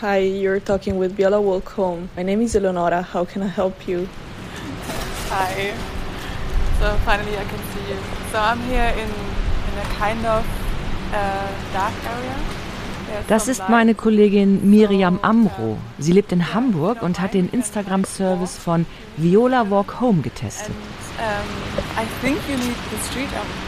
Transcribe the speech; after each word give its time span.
Hi, 0.00 0.18
you're 0.18 0.60
talking 0.60 0.96
with 0.96 1.16
Viola 1.16 1.40
Walk 1.40 1.70
Home. 1.70 2.08
My 2.16 2.22
name 2.22 2.40
is 2.40 2.54
Eleonora. 2.54 3.02
How 3.02 3.24
can 3.24 3.42
I 3.42 3.48
help 3.48 3.88
you? 3.88 4.08
Hi. 5.28 5.74
So 6.78 6.96
finally 7.04 7.36
I 7.36 7.44
can 7.44 7.58
see 7.72 7.84
you. 7.90 7.98
So 8.30 8.38
I'm 8.38 8.60
here 8.60 8.94
in, 8.94 9.10
in 9.10 9.74
a 9.78 9.86
kind 9.98 10.24
of 10.24 10.44
uh, 11.12 11.48
dark 11.72 11.94
area. 12.06 12.36
Das 13.26 13.48
ist 13.48 13.68
meine 13.68 13.94
Kollegin 13.94 14.70
Miriam 14.70 15.18
Amro. 15.22 15.78
Sie 15.98 16.12
lebt 16.12 16.30
in 16.30 16.54
Hamburg 16.54 17.02
und 17.02 17.20
hat 17.20 17.34
den 17.34 17.48
Instagram-Service 17.48 18.56
von 18.56 18.86
Viola 19.16 19.70
Walk 19.70 20.00
Home 20.00 20.22
getestet. 20.22 20.74
And, 21.18 21.42
um, 21.42 22.02
I 22.02 22.06
think 22.20 22.38
you 22.48 22.56
need 22.56 22.76
the 22.90 22.98
street 23.10 23.28
standing 23.28 23.67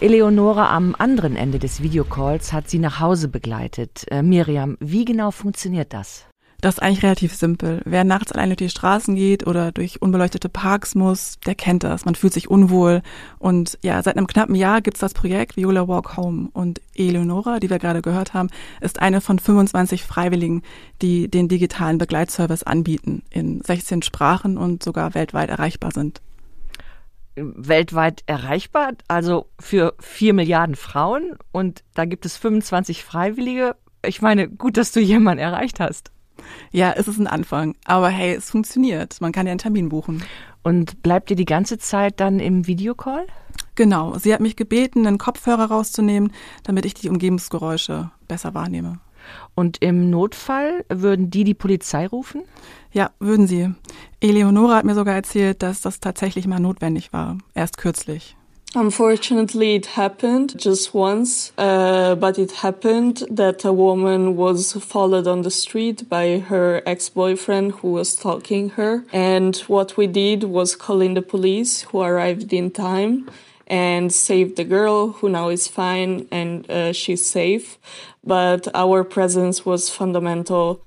Eleonora 0.00 0.74
am 0.74 0.96
anderen 0.98 1.36
Ende 1.36 1.58
des 1.58 1.82
Videocalls 1.82 2.54
hat 2.54 2.70
sie 2.70 2.78
nach 2.78 3.00
Hause 3.00 3.28
begleitet. 3.28 4.06
Äh, 4.10 4.22
Miriam, 4.22 4.78
wie 4.80 5.04
genau 5.04 5.30
funktioniert 5.30 5.92
das? 5.92 6.24
Das 6.62 6.74
ist 6.74 6.80
eigentlich 6.80 7.02
relativ 7.02 7.34
simpel. 7.34 7.82
Wer 7.84 8.04
nachts 8.04 8.32
allein 8.32 8.48
durch 8.48 8.58
die 8.58 8.68
Straßen 8.68 9.14
geht 9.14 9.46
oder 9.46 9.72
durch 9.72 10.00
unbeleuchtete 10.00 10.48
Parks 10.48 10.94
muss, 10.94 11.38
der 11.46 11.54
kennt 11.54 11.84
das. 11.84 12.04
Man 12.04 12.14
fühlt 12.14 12.32
sich 12.32 12.50
unwohl. 12.50 13.02
Und 13.38 13.78
ja, 13.82 14.02
seit 14.02 14.16
einem 14.16 14.26
knappen 14.26 14.54
Jahr 14.54 14.80
gibt's 14.80 15.00
das 15.00 15.14
Projekt 15.14 15.56
Viola 15.56 15.86
Walk 15.86 16.16
Home. 16.16 16.48
Und 16.52 16.80
Eleonora, 16.94 17.60
die 17.60 17.70
wir 17.70 17.78
gerade 17.78 18.02
gehört 18.02 18.34
haben, 18.34 18.48
ist 18.80 19.00
eine 19.00 19.20
von 19.20 19.38
25 19.38 20.02
Freiwilligen, 20.04 20.62
die 21.00 21.28
den 21.28 21.48
digitalen 21.48 21.98
Begleitservice 21.98 22.62
anbieten, 22.62 23.22
in 23.30 23.62
16 23.62 24.02
Sprachen 24.02 24.58
und 24.58 24.82
sogar 24.82 25.14
weltweit 25.14 25.50
erreichbar 25.50 25.92
sind 25.92 26.20
weltweit 27.36 28.22
erreichbar, 28.26 28.92
also 29.08 29.46
für 29.58 29.94
vier 29.98 30.34
Milliarden 30.34 30.76
Frauen 30.76 31.36
und 31.52 31.84
da 31.94 32.04
gibt 32.04 32.26
es 32.26 32.36
25 32.36 33.04
Freiwillige. 33.04 33.76
Ich 34.04 34.22
meine, 34.22 34.48
gut, 34.48 34.76
dass 34.76 34.92
du 34.92 35.00
jemanden 35.00 35.42
erreicht 35.42 35.80
hast. 35.80 36.10
Ja, 36.72 36.92
es 36.92 37.08
ist 37.08 37.18
ein 37.18 37.26
Anfang, 37.26 37.76
aber 37.84 38.08
hey, 38.08 38.34
es 38.34 38.50
funktioniert. 38.50 39.20
Man 39.20 39.32
kann 39.32 39.46
ja 39.46 39.50
einen 39.50 39.58
Termin 39.58 39.88
buchen. 39.88 40.24
Und 40.62 41.02
bleibt 41.02 41.30
ihr 41.30 41.36
die 41.36 41.44
ganze 41.44 41.78
Zeit 41.78 42.20
dann 42.20 42.38
im 42.40 42.66
Videocall? 42.66 43.26
Genau. 43.74 44.18
Sie 44.18 44.32
hat 44.32 44.40
mich 44.40 44.56
gebeten, 44.56 45.06
einen 45.06 45.18
Kopfhörer 45.18 45.66
rauszunehmen, 45.66 46.32
damit 46.64 46.84
ich 46.84 46.94
die 46.94 47.08
Umgebungsgeräusche 47.08 48.10
besser 48.28 48.54
wahrnehme. 48.54 49.00
Und 49.54 49.78
im 49.80 50.10
Notfall 50.10 50.84
würden 50.88 51.30
die 51.30 51.44
die 51.44 51.54
Polizei 51.54 52.06
rufen? 52.06 52.42
Ja, 52.92 53.10
würden 53.20 53.46
sie. 53.46 53.70
Eleonora 54.20 54.76
hat 54.76 54.84
mir 54.84 54.94
sogar 54.94 55.14
erzählt, 55.14 55.62
dass 55.62 55.80
das 55.80 56.00
tatsächlich 56.00 56.46
mal 56.46 56.60
notwendig 56.60 57.12
war. 57.12 57.38
Erst 57.54 57.78
kürzlich. 57.78 58.36
Unfortunately, 58.72 59.74
it 59.74 59.96
happened 59.96 60.54
just 60.56 60.94
once, 60.94 61.52
uh, 61.58 62.14
but 62.14 62.38
it 62.38 62.62
happened 62.62 63.26
that 63.28 63.64
a 63.64 63.72
woman 63.72 64.36
was 64.36 64.74
followed 64.74 65.26
on 65.26 65.42
the 65.42 65.50
street 65.50 66.08
by 66.08 66.38
her 66.48 66.80
ex-boyfriend 66.86 67.82
who 67.82 67.94
was 67.94 68.10
stalking 68.10 68.70
her. 68.70 69.02
And 69.12 69.56
what 69.66 69.96
we 69.96 70.06
did 70.06 70.44
was 70.44 70.76
call 70.76 71.00
in 71.00 71.14
the 71.14 71.22
police 71.22 71.82
who 71.90 72.00
arrived 72.00 72.52
in 72.52 72.70
time 72.70 73.26
and 73.70 74.12
saved 74.12 74.56
the 74.56 74.64
girl 74.64 75.14
who 75.20 75.28
now 75.28 75.48
is 75.48 75.68
fine 75.68 76.26
and 76.30 76.68
uh, 76.68 76.92
she's 76.92 77.24
safe. 77.24 77.78
But 78.24 78.68
our 78.74 79.04
presence 79.04 79.64
was 79.64 79.88
fundamental. 79.88 80.80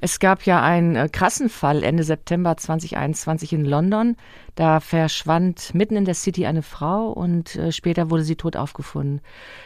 Es 0.00 0.20
gab 0.20 0.44
ja 0.44 0.62
einen 0.62 0.94
äh, 0.94 1.08
krassen 1.08 1.48
Fall 1.48 1.82
Ende 1.82 2.04
September 2.04 2.56
2021 2.56 3.52
in 3.52 3.64
London. 3.64 4.16
Da 4.54 4.80
verschwand 4.80 5.74
mitten 5.74 5.96
in 5.96 6.04
der 6.04 6.14
City 6.14 6.46
eine 6.46 6.62
Frau 6.62 7.10
und 7.10 7.56
äh, 7.56 7.72
später 7.72 8.10
wurde 8.10 8.22
sie 8.22 8.36
tot 8.36 8.56
aufgefunden. 8.56 9.20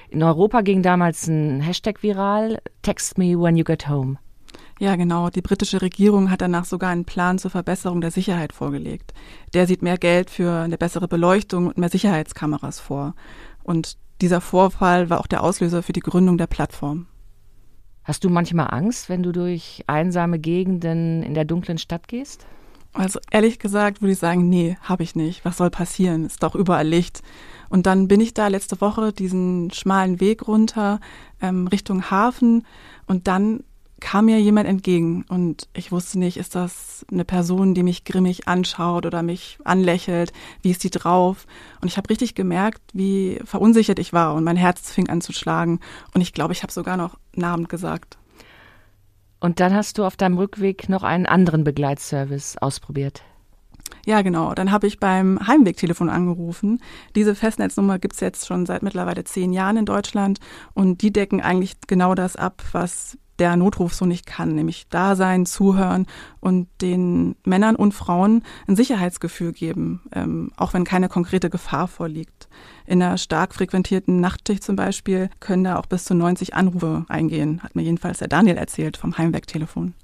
In 0.08 0.22
Europa 0.22 0.62
ging 0.62 0.82
damals 0.82 1.26
ein 1.26 1.60
Hashtag 1.60 2.02
viral, 2.02 2.60
Text 2.82 3.18
me 3.18 3.38
when 3.38 3.56
you 3.56 3.64
get 3.64 3.88
home. 3.88 4.18
Ja, 4.82 4.96
genau. 4.96 5.30
Die 5.30 5.42
britische 5.42 5.80
Regierung 5.80 6.28
hat 6.28 6.40
danach 6.40 6.64
sogar 6.64 6.90
einen 6.90 7.04
Plan 7.04 7.38
zur 7.38 7.52
Verbesserung 7.52 8.00
der 8.00 8.10
Sicherheit 8.10 8.52
vorgelegt. 8.52 9.14
Der 9.54 9.68
sieht 9.68 9.80
mehr 9.80 9.96
Geld 9.96 10.28
für 10.28 10.60
eine 10.60 10.76
bessere 10.76 11.06
Beleuchtung 11.06 11.68
und 11.68 11.78
mehr 11.78 11.88
Sicherheitskameras 11.88 12.80
vor. 12.80 13.14
Und 13.62 13.96
dieser 14.20 14.40
Vorfall 14.40 15.08
war 15.08 15.20
auch 15.20 15.28
der 15.28 15.44
Auslöser 15.44 15.84
für 15.84 15.92
die 15.92 16.00
Gründung 16.00 16.36
der 16.36 16.48
Plattform. 16.48 17.06
Hast 18.02 18.24
du 18.24 18.28
manchmal 18.28 18.74
Angst, 18.74 19.08
wenn 19.08 19.22
du 19.22 19.30
durch 19.30 19.84
einsame 19.86 20.40
Gegenden 20.40 21.22
in 21.22 21.34
der 21.34 21.44
dunklen 21.44 21.78
Stadt 21.78 22.08
gehst? 22.08 22.44
Also 22.92 23.20
ehrlich 23.30 23.60
gesagt 23.60 24.02
würde 24.02 24.14
ich 24.14 24.18
sagen, 24.18 24.48
nee, 24.48 24.78
habe 24.82 25.04
ich 25.04 25.14
nicht. 25.14 25.44
Was 25.44 25.58
soll 25.58 25.70
passieren? 25.70 26.26
Ist 26.26 26.42
doch 26.42 26.56
überall 26.56 26.88
Licht. 26.88 27.22
Und 27.68 27.86
dann 27.86 28.08
bin 28.08 28.20
ich 28.20 28.34
da 28.34 28.48
letzte 28.48 28.80
Woche 28.80 29.12
diesen 29.12 29.70
schmalen 29.70 30.18
Weg 30.18 30.48
runter 30.48 30.98
ähm, 31.40 31.68
Richtung 31.68 32.10
Hafen 32.10 32.66
und 33.06 33.28
dann 33.28 33.62
kam 34.02 34.26
mir 34.26 34.40
jemand 34.40 34.68
entgegen 34.68 35.24
und 35.28 35.68
ich 35.74 35.92
wusste 35.92 36.18
nicht, 36.18 36.36
ist 36.36 36.56
das 36.56 37.06
eine 37.10 37.24
Person, 37.24 37.72
die 37.72 37.84
mich 37.84 38.02
grimmig 38.02 38.48
anschaut 38.48 39.06
oder 39.06 39.22
mich 39.22 39.58
anlächelt, 39.62 40.32
wie 40.60 40.72
ist 40.72 40.82
die 40.82 40.90
drauf? 40.90 41.46
Und 41.80 41.86
ich 41.86 41.96
habe 41.96 42.10
richtig 42.10 42.34
gemerkt, 42.34 42.82
wie 42.92 43.38
verunsichert 43.44 44.00
ich 44.00 44.12
war 44.12 44.34
und 44.34 44.42
mein 44.42 44.56
Herz 44.56 44.90
fing 44.90 45.08
an 45.08 45.20
zu 45.20 45.32
schlagen 45.32 45.78
und 46.14 46.20
ich 46.20 46.32
glaube, 46.32 46.52
ich 46.52 46.64
habe 46.64 46.72
sogar 46.72 46.96
noch 46.96 47.16
Namen 47.36 47.68
gesagt. 47.68 48.18
Und 49.38 49.60
dann 49.60 49.72
hast 49.72 49.98
du 49.98 50.04
auf 50.04 50.16
deinem 50.16 50.36
Rückweg 50.36 50.88
noch 50.88 51.04
einen 51.04 51.26
anderen 51.26 51.62
Begleitservice 51.62 52.58
ausprobiert. 52.58 53.22
Ja, 54.04 54.22
genau. 54.22 54.52
Dann 54.54 54.72
habe 54.72 54.88
ich 54.88 54.98
beim 54.98 55.38
Heimwegtelefon 55.46 56.10
angerufen. 56.10 56.82
Diese 57.14 57.36
Festnetznummer 57.36 58.00
gibt's 58.00 58.18
jetzt 58.18 58.46
schon 58.46 58.66
seit 58.66 58.82
mittlerweile 58.82 59.22
zehn 59.22 59.52
Jahren 59.52 59.76
in 59.76 59.86
Deutschland 59.86 60.40
und 60.74 61.02
die 61.02 61.12
decken 61.12 61.40
eigentlich 61.40 61.76
genau 61.86 62.16
das 62.16 62.34
ab, 62.34 62.64
was 62.72 63.16
der 63.38 63.56
Notruf 63.56 63.94
so 63.94 64.04
nicht 64.04 64.26
kann, 64.26 64.54
nämlich 64.54 64.86
da 64.88 65.16
sein, 65.16 65.46
zuhören 65.46 66.06
und 66.40 66.68
den 66.80 67.34
Männern 67.44 67.76
und 67.76 67.92
Frauen 67.92 68.42
ein 68.68 68.76
Sicherheitsgefühl 68.76 69.52
geben, 69.52 70.02
ähm, 70.12 70.52
auch 70.56 70.74
wenn 70.74 70.84
keine 70.84 71.08
konkrete 71.08 71.50
Gefahr 71.50 71.88
vorliegt. 71.88 72.48
In 72.86 73.02
einer 73.02 73.18
stark 73.18 73.54
frequentierten 73.54 74.20
Nachtschicht 74.20 74.62
zum 74.62 74.76
Beispiel 74.76 75.30
können 75.40 75.64
da 75.64 75.78
auch 75.78 75.86
bis 75.86 76.04
zu 76.04 76.14
90 76.14 76.54
Anrufe 76.54 77.04
eingehen, 77.08 77.62
hat 77.62 77.74
mir 77.74 77.82
jedenfalls 77.82 78.18
der 78.18 78.28
Daniel 78.28 78.56
erzählt 78.56 78.96
vom 78.96 79.16
Heimwerktelefon. 79.16 79.94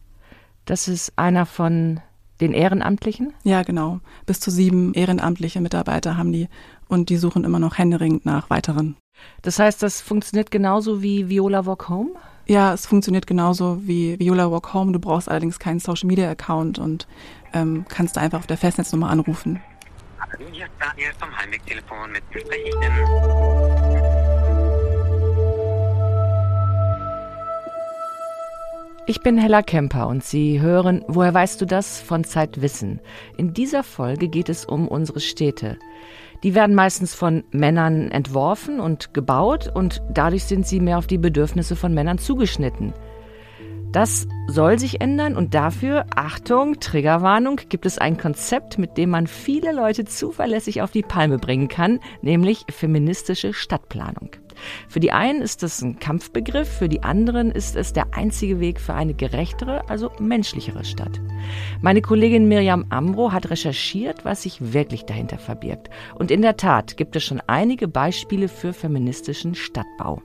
Das 0.64 0.88
ist 0.88 1.12
einer 1.16 1.46
von 1.46 2.00
den 2.40 2.52
Ehrenamtlichen? 2.52 3.32
Ja, 3.42 3.62
genau. 3.62 4.00
Bis 4.26 4.40
zu 4.40 4.50
sieben 4.50 4.94
ehrenamtliche 4.94 5.60
Mitarbeiter 5.60 6.16
haben 6.16 6.32
die 6.32 6.48
und 6.88 7.08
die 7.08 7.16
suchen 7.16 7.44
immer 7.44 7.58
noch 7.58 7.78
händeringend 7.78 8.24
nach 8.24 8.50
weiteren. 8.50 8.96
Das 9.42 9.58
heißt, 9.58 9.82
das 9.82 10.00
funktioniert 10.00 10.50
genauso 10.50 11.02
wie 11.02 11.28
Viola 11.28 11.66
Walk 11.66 11.88
Home? 11.88 12.10
Ja, 12.50 12.72
es 12.72 12.86
funktioniert 12.86 13.26
genauso 13.26 13.86
wie 13.86 14.18
Viola 14.18 14.50
Walk 14.50 14.72
Home. 14.72 14.92
Du 14.92 14.98
brauchst 14.98 15.28
allerdings 15.28 15.58
keinen 15.58 15.80
Social 15.80 16.06
Media 16.06 16.30
Account 16.30 16.78
und 16.78 17.06
ähm, 17.52 17.84
kannst 17.90 18.16
da 18.16 18.22
einfach 18.22 18.38
auf 18.38 18.46
der 18.46 18.56
Festnetznummer 18.56 19.10
anrufen. 19.10 19.60
Hallo, 20.18 20.46
hier 20.50 20.64
ist 20.64 20.72
Daniel 20.80 21.12
vom 21.18 21.36
Heimwegtelefon. 21.36 22.10
Mit 22.10 22.22
denn? 22.34 22.92
Ich 29.06 29.20
bin 29.20 29.36
Hella 29.36 29.60
Kemper 29.60 30.08
und 30.08 30.24
Sie 30.24 30.58
hören 30.62 31.04
Woher 31.06 31.34
weißt 31.34 31.60
du 31.60 31.66
das 31.66 32.00
von 32.00 32.24
Zeitwissen. 32.24 33.00
In 33.36 33.52
dieser 33.52 33.82
Folge 33.82 34.28
geht 34.28 34.48
es 34.48 34.64
um 34.64 34.88
unsere 34.88 35.20
Städte. 35.20 35.78
Die 36.42 36.54
werden 36.54 36.74
meistens 36.74 37.14
von 37.14 37.44
Männern 37.50 38.10
entworfen 38.10 38.78
und 38.80 39.12
gebaut 39.12 39.70
und 39.74 40.02
dadurch 40.12 40.44
sind 40.44 40.66
sie 40.66 40.80
mehr 40.80 40.98
auf 40.98 41.06
die 41.06 41.18
Bedürfnisse 41.18 41.74
von 41.74 41.92
Männern 41.94 42.18
zugeschnitten. 42.18 42.92
Das 43.90 44.28
soll 44.46 44.78
sich 44.78 45.00
ändern 45.00 45.34
und 45.34 45.54
dafür, 45.54 46.04
Achtung, 46.14 46.78
Triggerwarnung, 46.78 47.60
gibt 47.68 47.86
es 47.86 47.98
ein 47.98 48.18
Konzept, 48.18 48.78
mit 48.78 48.98
dem 48.98 49.10
man 49.10 49.26
viele 49.26 49.72
Leute 49.72 50.04
zuverlässig 50.04 50.82
auf 50.82 50.90
die 50.90 51.02
Palme 51.02 51.38
bringen 51.38 51.68
kann, 51.68 51.98
nämlich 52.20 52.64
feministische 52.70 53.54
Stadtplanung. 53.54 54.30
Für 54.88 55.00
die 55.00 55.12
einen 55.12 55.42
ist 55.42 55.62
das 55.62 55.82
ein 55.82 55.98
Kampfbegriff, 55.98 56.68
für 56.68 56.88
die 56.88 57.02
anderen 57.02 57.50
ist 57.50 57.76
es 57.76 57.92
der 57.92 58.14
einzige 58.14 58.60
Weg 58.60 58.80
für 58.80 58.94
eine 58.94 59.14
gerechtere, 59.14 59.88
also 59.88 60.10
menschlichere 60.18 60.84
Stadt. 60.84 61.20
Meine 61.80 62.02
Kollegin 62.02 62.48
Miriam 62.48 62.86
Ambro 62.90 63.32
hat 63.32 63.50
recherchiert, 63.50 64.24
was 64.24 64.42
sich 64.42 64.72
wirklich 64.72 65.04
dahinter 65.04 65.38
verbirgt. 65.38 65.90
Und 66.14 66.30
in 66.30 66.42
der 66.42 66.56
Tat 66.56 66.96
gibt 66.96 67.16
es 67.16 67.24
schon 67.24 67.42
einige 67.46 67.88
Beispiele 67.88 68.48
für 68.48 68.72
feministischen 68.72 69.54
Stadtbau. 69.54 70.22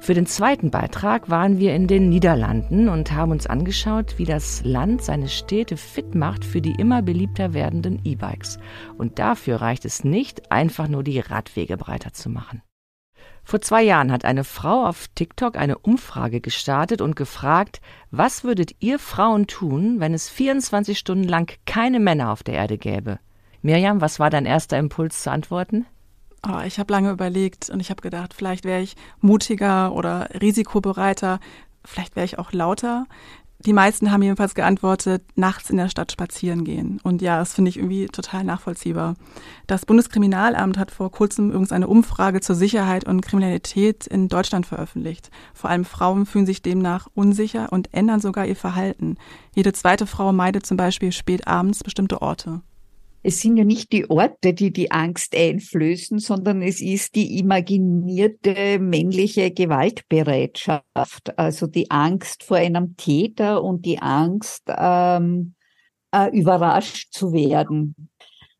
Für 0.00 0.14
den 0.14 0.26
zweiten 0.26 0.70
Beitrag 0.70 1.30
waren 1.30 1.58
wir 1.58 1.74
in 1.74 1.88
den 1.88 2.08
Niederlanden 2.08 2.88
und 2.88 3.12
haben 3.12 3.32
uns 3.32 3.46
angeschaut, 3.46 4.18
wie 4.18 4.24
das 4.24 4.62
Land 4.64 5.02
seine 5.02 5.28
Städte 5.28 5.76
fit 5.76 6.14
macht 6.14 6.44
für 6.44 6.60
die 6.60 6.74
immer 6.78 7.02
beliebter 7.02 7.54
werdenden 7.54 8.00
E-Bikes. 8.04 8.58
Und 8.98 9.18
dafür 9.18 9.56
reicht 9.56 9.84
es 9.84 10.04
nicht, 10.04 10.52
einfach 10.52 10.86
nur 10.86 11.02
die 11.02 11.18
Radwege 11.18 11.76
breiter 11.76 12.12
zu 12.12 12.30
machen. 12.30 12.62
Vor 13.44 13.60
zwei 13.60 13.82
Jahren 13.82 14.10
hat 14.10 14.24
eine 14.24 14.42
Frau 14.42 14.86
auf 14.86 15.06
TikTok 15.14 15.56
eine 15.56 15.78
Umfrage 15.78 16.40
gestartet 16.40 17.00
und 17.00 17.14
gefragt, 17.14 17.80
was 18.10 18.42
würdet 18.42 18.72
ihr 18.80 18.98
Frauen 18.98 19.46
tun, 19.46 20.00
wenn 20.00 20.14
es 20.14 20.28
24 20.28 20.98
Stunden 20.98 21.28
lang 21.28 21.52
keine 21.64 22.00
Männer 22.00 22.32
auf 22.32 22.42
der 22.42 22.54
Erde 22.54 22.76
gäbe? 22.76 23.20
Mirjam, 23.62 24.00
was 24.00 24.18
war 24.18 24.30
dein 24.30 24.46
erster 24.46 24.78
Impuls 24.78 25.22
zu 25.22 25.30
antworten? 25.30 25.86
Oh, 26.46 26.60
ich 26.64 26.78
habe 26.78 26.92
lange 26.92 27.10
überlegt 27.10 27.70
und 27.70 27.80
ich 27.80 27.90
habe 27.90 28.02
gedacht, 28.02 28.34
vielleicht 28.34 28.64
wäre 28.64 28.80
ich 28.80 28.96
mutiger 29.20 29.92
oder 29.92 30.28
risikobereiter, 30.40 31.40
vielleicht 31.84 32.14
wäre 32.14 32.26
ich 32.26 32.38
auch 32.38 32.52
lauter. 32.52 33.06
Die 33.60 33.72
meisten 33.72 34.12
haben 34.12 34.22
jedenfalls 34.22 34.54
geantwortet, 34.54 35.22
nachts 35.34 35.70
in 35.70 35.78
der 35.78 35.88
Stadt 35.88 36.12
spazieren 36.12 36.64
gehen. 36.64 37.00
Und 37.02 37.22
ja, 37.22 37.38
das 37.38 37.54
finde 37.54 37.70
ich 37.70 37.78
irgendwie 37.78 38.06
total 38.06 38.44
nachvollziehbar. 38.44 39.14
Das 39.66 39.86
Bundeskriminalamt 39.86 40.78
hat 40.78 40.90
vor 40.90 41.10
kurzem 41.10 41.48
übrigens 41.48 41.72
eine 41.72 41.88
Umfrage 41.88 42.40
zur 42.40 42.54
Sicherheit 42.54 43.04
und 43.04 43.22
Kriminalität 43.22 44.06
in 44.06 44.28
Deutschland 44.28 44.66
veröffentlicht. 44.66 45.30
Vor 45.54 45.70
allem 45.70 45.84
Frauen 45.84 46.26
fühlen 46.26 46.46
sich 46.46 46.62
demnach 46.62 47.08
unsicher 47.14 47.72
und 47.72 47.92
ändern 47.94 48.20
sogar 48.20 48.46
ihr 48.46 48.56
Verhalten. 48.56 49.16
Jede 49.54 49.72
zweite 49.72 50.06
Frau 50.06 50.32
meidet 50.32 50.66
zum 50.66 50.76
Beispiel 50.76 51.10
spät 51.12 51.46
abends 51.48 51.82
bestimmte 51.82 52.20
Orte 52.20 52.60
es 53.26 53.40
sind 53.40 53.56
ja 53.56 53.64
nicht 53.64 53.90
die 53.90 54.08
Orte, 54.08 54.54
die 54.54 54.72
die 54.72 54.92
Angst 54.92 55.34
einflößen, 55.34 56.20
sondern 56.20 56.62
es 56.62 56.80
ist 56.80 57.16
die 57.16 57.40
imaginierte 57.40 58.78
männliche 58.78 59.50
Gewaltbereitschaft, 59.50 61.36
also 61.36 61.66
die 61.66 61.90
Angst 61.90 62.44
vor 62.44 62.58
einem 62.58 62.96
Täter 62.96 63.64
und 63.64 63.84
die 63.84 63.98
Angst, 63.98 64.62
ähm, 64.68 65.54
äh, 66.12 66.30
überrascht 66.38 67.12
zu 67.12 67.32
werden. 67.32 67.96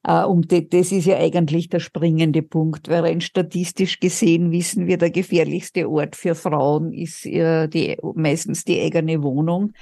Äh, 0.02 0.24
und 0.24 0.50
das 0.50 0.90
ist 0.90 1.06
ja 1.06 1.16
eigentlich 1.16 1.68
der 1.68 1.78
springende 1.78 2.42
Punkt, 2.42 2.88
weil 2.88 3.02
rein 3.02 3.20
statistisch 3.20 4.00
gesehen 4.00 4.50
wissen 4.50 4.88
wir, 4.88 4.98
der 4.98 5.10
gefährlichste 5.10 5.88
Ort 5.88 6.16
für 6.16 6.34
Frauen 6.34 6.92
ist 6.92 7.24
äh, 7.24 7.68
die, 7.68 7.98
meistens 8.16 8.64
die 8.64 8.80
eigene 8.80 9.22
Wohnung. 9.22 9.74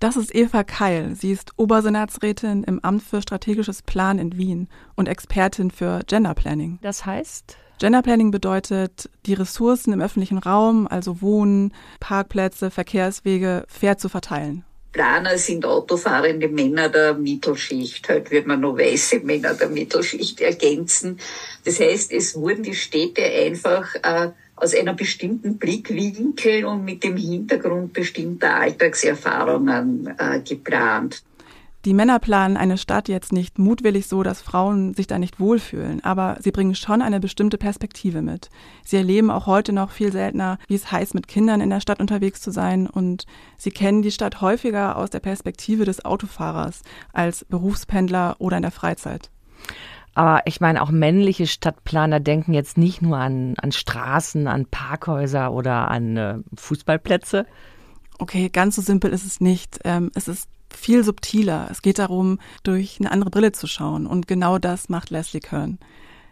Das 0.00 0.16
ist 0.16 0.34
Eva 0.34 0.64
Keil. 0.64 1.14
Sie 1.14 1.30
ist 1.30 1.50
Obersenatsrätin 1.58 2.64
im 2.64 2.80
Amt 2.80 3.02
für 3.02 3.20
strategisches 3.20 3.82
Plan 3.82 4.18
in 4.18 4.38
Wien 4.38 4.66
und 4.96 5.08
Expertin 5.08 5.70
für 5.70 6.00
Gender 6.06 6.32
Planning. 6.32 6.78
Das 6.80 7.04
heißt? 7.04 7.58
Gender 7.78 8.00
Planning 8.00 8.30
bedeutet, 8.30 9.10
die 9.26 9.34
Ressourcen 9.34 9.92
im 9.92 10.00
öffentlichen 10.00 10.38
Raum, 10.38 10.88
also 10.88 11.20
Wohnen, 11.20 11.74
Parkplätze, 12.00 12.70
Verkehrswege, 12.70 13.66
fair 13.68 13.98
zu 13.98 14.08
verteilen. 14.08 14.64
Planer 14.92 15.36
sind 15.36 15.66
autofahrende 15.66 16.48
Männer 16.48 16.88
der 16.88 17.12
Mittelschicht. 17.12 18.08
Heute 18.08 18.30
wird 18.30 18.46
man 18.46 18.60
nur 18.60 18.78
weiße 18.78 19.20
Männer 19.20 19.52
der 19.52 19.68
Mittelschicht 19.68 20.40
ergänzen. 20.40 21.20
Das 21.66 21.78
heißt, 21.78 22.10
es 22.10 22.34
wurden 22.34 22.62
die 22.62 22.74
Städte 22.74 23.22
einfach 23.22 23.94
äh, 23.96 24.30
aus 24.60 24.74
einer 24.74 24.94
bestimmten 24.94 25.56
Blickwinkel 25.58 26.64
und 26.64 26.84
mit 26.84 27.02
dem 27.02 27.16
Hintergrund 27.16 27.92
bestimmter 27.92 28.56
Alltagserfahrungen 28.56 30.14
äh, 30.18 30.40
geplant. 30.40 31.22
Die 31.86 31.94
Männer 31.94 32.18
planen 32.18 32.58
eine 32.58 32.76
Stadt 32.76 33.08
jetzt 33.08 33.32
nicht 33.32 33.58
mutwillig 33.58 34.06
so, 34.06 34.22
dass 34.22 34.42
Frauen 34.42 34.92
sich 34.92 35.06
da 35.06 35.18
nicht 35.18 35.40
wohlfühlen, 35.40 36.04
aber 36.04 36.36
sie 36.40 36.50
bringen 36.50 36.74
schon 36.74 37.00
eine 37.00 37.20
bestimmte 37.20 37.56
Perspektive 37.56 38.20
mit. 38.20 38.50
Sie 38.84 38.98
erleben 38.98 39.30
auch 39.30 39.46
heute 39.46 39.72
noch 39.72 39.90
viel 39.90 40.12
seltener, 40.12 40.58
wie 40.68 40.74
es 40.74 40.92
heißt, 40.92 41.14
mit 41.14 41.26
Kindern 41.26 41.62
in 41.62 41.70
der 41.70 41.80
Stadt 41.80 41.98
unterwegs 41.98 42.42
zu 42.42 42.50
sein 42.50 42.86
und 42.86 43.24
sie 43.56 43.70
kennen 43.70 44.02
die 44.02 44.10
Stadt 44.10 44.42
häufiger 44.42 44.98
aus 44.98 45.08
der 45.08 45.20
Perspektive 45.20 45.86
des 45.86 46.04
Autofahrers 46.04 46.82
als 47.14 47.46
Berufspendler 47.46 48.36
oder 48.38 48.58
in 48.58 48.62
der 48.62 48.72
Freizeit. 48.72 49.30
Aber 50.14 50.42
ich 50.46 50.60
meine, 50.60 50.82
auch 50.82 50.90
männliche 50.90 51.46
Stadtplaner 51.46 52.20
denken 52.20 52.52
jetzt 52.52 52.76
nicht 52.76 53.00
nur 53.00 53.18
an, 53.18 53.54
an 53.58 53.72
Straßen, 53.72 54.46
an 54.46 54.66
Parkhäuser 54.66 55.52
oder 55.52 55.90
an 55.90 56.16
äh, 56.16 56.38
Fußballplätze. 56.56 57.46
Okay, 58.18 58.48
ganz 58.50 58.76
so 58.76 58.82
simpel 58.82 59.12
ist 59.12 59.24
es 59.24 59.40
nicht. 59.40 59.78
Ähm, 59.84 60.10
es 60.14 60.28
ist 60.28 60.48
viel 60.72 61.04
subtiler. 61.04 61.68
Es 61.70 61.82
geht 61.82 61.98
darum, 61.98 62.38
durch 62.62 62.98
eine 63.00 63.12
andere 63.12 63.30
Brille 63.30 63.52
zu 63.52 63.66
schauen. 63.66 64.06
Und 64.06 64.26
genau 64.26 64.58
das 64.58 64.88
macht 64.88 65.10
Leslie 65.10 65.40
Kern. 65.40 65.78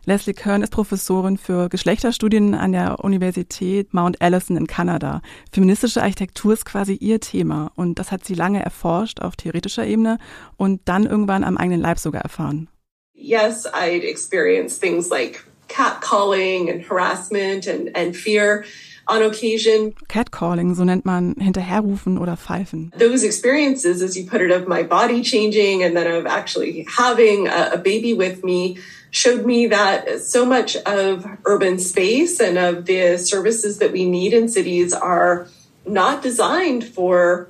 Leslie 0.05 0.33
Kern 0.33 0.63
ist 0.63 0.71
Professorin 0.71 1.37
für 1.37 1.69
Geschlechterstudien 1.69 2.55
an 2.55 2.73
der 2.73 3.05
Universität 3.05 3.93
Mount 3.93 4.23
Allison 4.23 4.57
in 4.57 4.67
Kanada. 4.67 5.21
Feministische 5.53 6.03
Architektur 6.03 6.55
ist 6.55 6.65
quasi 6.65 6.95
ihr 6.95 7.21
Thema 7.21 7.73
und 7.75 7.99
das 7.99 8.11
hat 8.11 8.25
sie 8.25 8.35
lange 8.35 8.65
erforscht 8.65 9.21
auf 9.21 9.37
theoretischer 9.37 9.87
Ebene 9.87 10.19
und 10.57 10.81
dann 10.87 11.05
irgendwann 11.05 11.45
am 11.45 11.59
eigenen 11.59 11.81
Leib 11.81 11.99
sogar 11.99 12.23
erfahren. 12.23 12.69
Yes, 13.19 13.67
I'd 13.67 14.05
experienced 14.05 14.81
things 14.81 15.11
like 15.11 15.45
catcalling 15.69 16.71
and 16.71 16.83
harassment 16.83 17.67
and, 17.67 17.95
and 17.95 18.17
fear 18.17 18.65
on 19.07 19.23
occasion. 19.23 19.93
Catcalling, 20.09 20.75
so 20.77 20.85
nennt 20.85 21.05
man 21.05 21.35
hinterherrufen 21.35 22.21
oder 22.21 22.37
pfeifen. 22.37 22.93
Those 22.97 23.25
experiences, 23.25 24.03
as 24.03 24.17
you 24.17 24.27
put 24.27 24.41
it, 24.41 24.51
of 24.51 24.69
my 24.69 24.83
body 24.83 25.23
changing 25.23 25.83
and 25.83 25.97
then 25.97 26.07
of 26.07 26.27
actually 26.27 26.87
having 26.89 27.49
a, 27.49 27.71
a 27.75 27.79
baby 27.79 28.15
with 28.15 28.45
me 28.45 28.79
showed 29.11 29.47
me 29.47 29.67
that 29.67 30.21
so 30.21 30.45
much 30.45 30.77
of 30.77 31.27
urban 31.47 31.79
space 31.79 32.41
and 32.41 32.59
of 32.59 32.85
the 32.85 33.17
services 33.17 33.79
that 33.79 33.93
we 33.93 34.05
need 34.05 34.35
in 34.35 34.49
cities 34.49 34.93
are 34.93 35.49
not 35.87 36.23
designed 36.23 36.85
for 36.85 37.49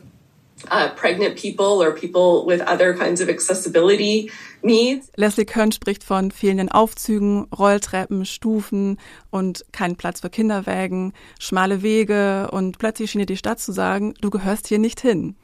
uh, 0.70 0.88
pregnant 0.96 1.36
people 1.36 1.82
or 1.82 1.92
people 1.92 2.44
with 2.46 2.60
other 2.62 2.94
kinds 2.94 3.20
of 3.20 3.28
accessibility 3.28 4.30
needs. 4.62 5.10
Leslie 5.16 5.44
Kern 5.44 5.72
spricht 5.72 6.04
von 6.04 6.30
fehlenden 6.30 6.70
Aufzügen, 6.70 7.46
Rolltreppen, 7.56 8.24
Stufen 8.24 8.98
und 9.30 9.64
keinen 9.72 9.96
Platz 9.96 10.20
für 10.20 10.30
Kinderwägen, 10.30 11.12
schmale 11.38 11.82
Wege 11.82 12.48
und 12.50 12.78
plötzlich 12.78 13.10
schien 13.10 13.20
ihr 13.20 13.26
die 13.26 13.36
Stadt 13.36 13.60
zu 13.60 13.72
sagen, 13.72 14.14
du 14.20 14.30
gehörst 14.30 14.68
hier 14.68 14.78
nicht 14.78 15.00
hin. 15.00 15.36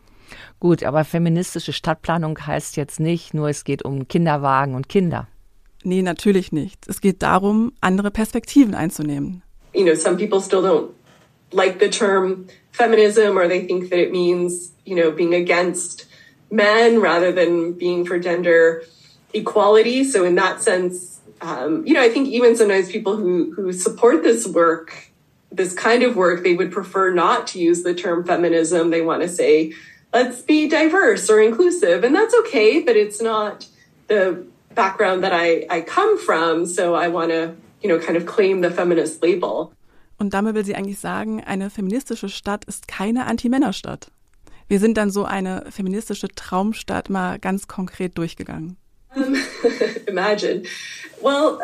Gut, 0.60 0.82
aber 0.82 1.04
feministische 1.04 1.72
Stadtplanung 1.72 2.38
heißt 2.46 2.76
jetzt 2.76 2.98
nicht 2.98 3.34
nur, 3.34 3.48
es 3.48 3.64
geht 3.64 3.84
um 3.84 4.08
Kinderwagen 4.08 4.74
und 4.74 4.88
Kinder. 4.88 5.28
Nee, 5.82 6.02
natürlich 6.02 6.50
nicht. 6.50 6.88
Es 6.88 7.00
geht 7.00 7.22
darum, 7.22 7.72
andere 7.80 8.10
Perspektiven 8.10 8.74
einzunehmen. 8.74 9.42
You 9.74 9.84
know, 9.84 9.94
some 9.94 10.16
people 10.16 10.40
still 10.40 10.60
don't 10.60 10.88
like 11.54 11.78
the 11.78 11.88
term 11.88 12.48
feminism 12.72 13.38
or 13.38 13.48
they 13.48 13.64
think 13.66 13.90
that 13.90 13.98
it 13.98 14.10
means, 14.10 14.72
you 14.84 14.96
know, 14.96 15.10
being 15.10 15.34
against 15.34 16.06
men 16.50 17.00
rather 17.00 17.32
than 17.32 17.72
being 17.72 18.04
for 18.04 18.18
gender 18.18 18.82
equality. 19.32 20.04
So 20.04 20.24
in 20.24 20.34
that 20.34 20.62
sense, 20.62 21.20
um, 21.40 21.86
you 21.86 21.94
know, 21.94 22.02
I 22.02 22.08
think 22.08 22.28
even 22.28 22.56
sometimes 22.56 22.90
people 22.90 23.16
who, 23.16 23.52
who 23.54 23.72
support 23.72 24.22
this 24.22 24.46
work, 24.46 25.10
this 25.50 25.74
kind 25.74 26.02
of 26.02 26.16
work, 26.16 26.42
they 26.42 26.54
would 26.54 26.72
prefer 26.72 27.12
not 27.12 27.46
to 27.48 27.58
use 27.58 27.82
the 27.82 27.94
term 27.94 28.24
feminism. 28.24 28.90
They 28.90 29.02
want 29.02 29.22
to 29.22 29.28
say, 29.28 29.72
let's 30.12 30.42
be 30.42 30.68
diverse 30.68 31.28
or 31.28 31.40
inclusive. 31.40 32.04
And 32.04 32.14
that's 32.14 32.34
okay, 32.40 32.80
but 32.80 32.96
it's 32.96 33.20
not 33.20 33.66
the 34.08 34.46
background 34.74 35.22
that 35.22 35.32
I, 35.32 35.66
I 35.70 35.80
come 35.82 36.18
from. 36.18 36.66
So 36.66 36.94
I 36.94 37.08
want 37.08 37.30
to, 37.30 37.54
you 37.82 37.88
know, 37.88 37.98
kind 37.98 38.16
of 38.16 38.26
claim 38.26 38.60
the 38.60 38.70
feminist 38.70 39.22
label. 39.22 39.72
Und 40.18 40.34
damit 40.34 40.54
will 40.54 40.64
sie 40.64 40.74
eigentlich 40.74 40.98
sagen, 40.98 41.42
eine 41.42 41.70
feministische 41.70 42.28
Stadt 42.28 42.64
ist 42.64 42.88
keine 42.88 43.26
Anti-Männer-Stadt. 43.26 44.10
Wir 44.68 44.78
sind 44.78 44.96
dann 44.96 45.10
so 45.10 45.24
eine 45.24 45.66
feministische 45.70 46.28
Traumstadt 46.28 47.10
mal 47.10 47.38
ganz 47.38 47.68
konkret 47.68 48.16
durchgegangen. 48.16 48.76
Um, 49.14 49.36
imagine. 50.06 50.64
Well, 51.20 51.58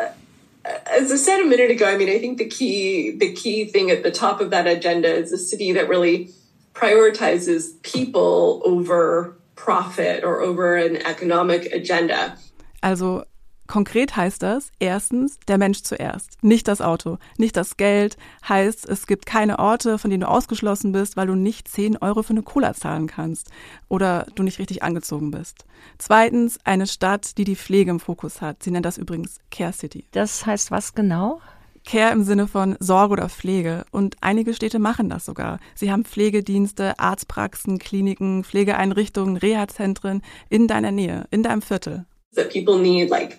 as 0.63 1.11
I 1.11 1.17
said 1.17 1.41
a 1.41 1.45
minute 1.45 1.71
ago, 1.71 1.85
I 1.85 1.97
mean, 1.97 2.09
I 2.09 2.19
think 2.19 2.37
the 2.37 2.47
key 2.47 3.17
the 3.17 3.33
key 3.33 3.65
thing 3.65 3.89
at 3.89 4.03
the 4.03 4.11
top 4.11 4.41
of 4.41 4.51
that 4.51 4.67
agenda 4.67 5.09
is 5.09 5.33
a 5.33 5.37
city 5.37 5.73
that 5.73 5.89
really 5.89 6.29
prioritizes 6.73 7.81
people 7.81 8.61
over 8.63 9.35
profit 9.55 10.23
or 10.23 10.41
over 10.41 10.77
an 10.77 10.97
economic 10.97 11.71
agenda. 11.73 12.37
Also 12.83 13.25
Konkret 13.71 14.17
heißt 14.17 14.43
das, 14.43 14.69
erstens, 14.79 15.39
der 15.47 15.57
Mensch 15.57 15.83
zuerst, 15.83 16.43
nicht 16.43 16.67
das 16.67 16.81
Auto, 16.81 17.19
nicht 17.37 17.55
das 17.55 17.77
Geld, 17.77 18.17
heißt, 18.49 18.85
es 18.89 19.07
gibt 19.07 19.25
keine 19.25 19.59
Orte, 19.59 19.97
von 19.97 20.11
denen 20.11 20.19
du 20.19 20.27
ausgeschlossen 20.27 20.91
bist, 20.91 21.15
weil 21.15 21.27
du 21.27 21.35
nicht 21.35 21.69
10 21.69 21.95
Euro 21.95 22.21
für 22.21 22.31
eine 22.31 22.43
Cola 22.43 22.73
zahlen 22.73 23.07
kannst 23.07 23.49
oder 23.87 24.27
du 24.35 24.43
nicht 24.43 24.59
richtig 24.59 24.83
angezogen 24.83 25.31
bist. 25.31 25.63
Zweitens, 25.99 26.59
eine 26.65 26.85
Stadt, 26.85 27.37
die 27.37 27.45
die 27.45 27.55
Pflege 27.55 27.91
im 27.91 28.01
Fokus 28.01 28.41
hat. 28.41 28.61
Sie 28.61 28.71
nennt 28.71 28.85
das 28.85 28.97
übrigens 28.97 29.37
Care 29.51 29.71
City. 29.71 30.03
Das 30.11 30.45
heißt 30.45 30.69
was 30.71 30.93
genau? 30.93 31.39
Care 31.85 32.11
im 32.11 32.23
Sinne 32.25 32.47
von 32.47 32.75
Sorge 32.81 33.13
oder 33.13 33.29
Pflege. 33.29 33.85
Und 33.91 34.17
einige 34.19 34.53
Städte 34.53 34.79
machen 34.79 35.07
das 35.07 35.23
sogar. 35.23 35.59
Sie 35.75 35.93
haben 35.93 36.03
Pflegedienste, 36.03 36.99
Arztpraxen, 36.99 37.79
Kliniken, 37.79 38.43
Pflegeeinrichtungen, 38.43 39.37
Reha-Zentren 39.37 40.23
in 40.49 40.67
deiner 40.67 40.91
Nähe, 40.91 41.25
in 41.31 41.41
deinem 41.41 41.61
Viertel. 41.61 42.05
That 42.35 42.51
people 42.51 42.77
need 42.77 43.09
like 43.09 43.37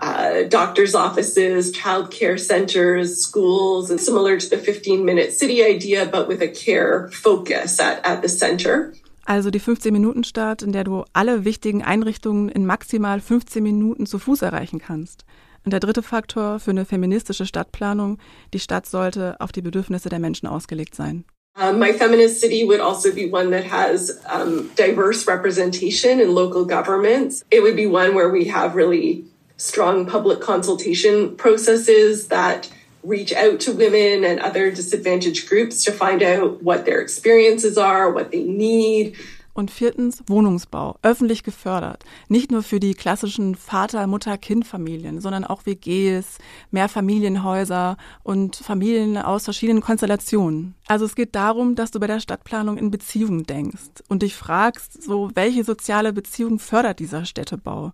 uh, 0.00 0.48
doctor's 0.48 0.94
offices, 0.94 1.72
childcare 1.72 2.38
centers, 2.38 3.18
schools, 3.18 3.90
and 3.90 4.00
similar 4.00 4.38
to 4.38 4.48
the 4.48 4.58
15 4.58 5.04
minute 5.04 5.32
city 5.32 5.62
idea, 5.64 6.06
but 6.06 6.28
with 6.28 6.42
a 6.42 6.48
care 6.48 7.08
focus 7.12 7.80
at, 7.80 8.04
at 8.04 8.22
the 8.22 8.28
center. 8.28 8.92
Also 9.24 9.50
die 9.50 9.60
15-Minuten-Stadt, 9.60 10.62
in 10.62 10.72
der 10.72 10.84
du 10.84 11.04
alle 11.12 11.44
wichtigen 11.44 11.82
Einrichtungen 11.82 12.48
in 12.48 12.64
maximal 12.64 13.20
15 13.20 13.60
Minuten 13.60 14.06
zu 14.06 14.20
Fuß 14.20 14.42
erreichen 14.42 14.78
kannst. 14.78 15.24
Und 15.64 15.72
der 15.72 15.80
dritte 15.80 16.02
Faktor 16.02 16.60
für 16.60 16.70
eine 16.70 16.84
feministische 16.84 17.44
Stadtplanung, 17.44 18.18
die 18.54 18.60
Stadt 18.60 18.86
sollte 18.86 19.34
auf 19.40 19.50
die 19.50 19.62
Bedürfnisse 19.62 20.08
der 20.08 20.20
Menschen 20.20 20.46
ausgelegt 20.46 20.94
sein. 20.94 21.24
Um, 21.58 21.78
my 21.78 21.92
feminist 21.92 22.40
city 22.40 22.64
would 22.64 22.80
also 22.80 23.12
be 23.12 23.30
one 23.32 23.50
that 23.50 23.64
has 23.64 24.20
um, 24.30 24.70
diverse 24.76 25.26
representation 25.26 26.20
in 26.20 26.34
local 26.34 26.66
governments. 26.66 27.42
It 27.50 27.62
would 27.62 27.74
be 27.74 27.86
one 27.86 28.14
where 28.14 28.30
we 28.30 28.44
have 28.44 28.76
really 28.76 29.24
strong 29.56 30.06
public 30.06 30.40
consultation 30.40 31.36
processes 31.36 32.28
that 32.28 32.68
reach 33.02 33.34
out 33.34 33.60
to 33.60 33.72
women 33.72 34.24
and 34.24 34.40
other 34.40 34.70
disadvantaged 34.70 35.48
groups 35.48 35.84
to 35.84 35.92
find 35.92 36.22
out 36.22 36.62
what 36.62 36.84
their 36.84 37.00
experiences 37.00 37.78
are, 37.78 38.12
what 38.12 38.30
they 38.30 38.42
need, 38.42 39.16
und 39.56 39.70
viertens 39.70 40.22
Wohnungsbau, 40.26 40.98
öffentlich 41.02 41.42
gefördert. 41.42 42.04
Nicht 42.28 42.50
nur 42.50 42.62
für 42.62 42.78
die 42.78 42.94
klassischen 42.94 43.54
Vater-, 43.54 44.06
Mutter-, 44.06 44.38
Kind-Familien, 44.38 45.20
sondern 45.20 45.44
auch 45.44 45.64
WGs, 45.64 46.38
Mehrfamilienhäuser 46.70 47.96
und 48.22 48.56
Familien 48.56 49.16
aus 49.16 49.44
verschiedenen 49.44 49.80
Konstellationen. 49.80 50.74
Also 50.86 51.06
es 51.06 51.14
geht 51.14 51.34
darum, 51.34 51.74
dass 51.74 51.90
du 51.90 51.98
bei 51.98 52.06
der 52.06 52.20
Stadtplanung 52.20 52.76
in 52.76 52.90
Beziehungen 52.90 53.44
denkst 53.44 54.02
und 54.08 54.22
dich 54.22 54.36
fragst, 54.36 55.02
so 55.02 55.30
welche 55.34 55.64
soziale 55.64 56.12
Beziehung 56.12 56.58
fördert 56.58 56.98
dieser 56.98 57.24
Städtebau? 57.24 57.92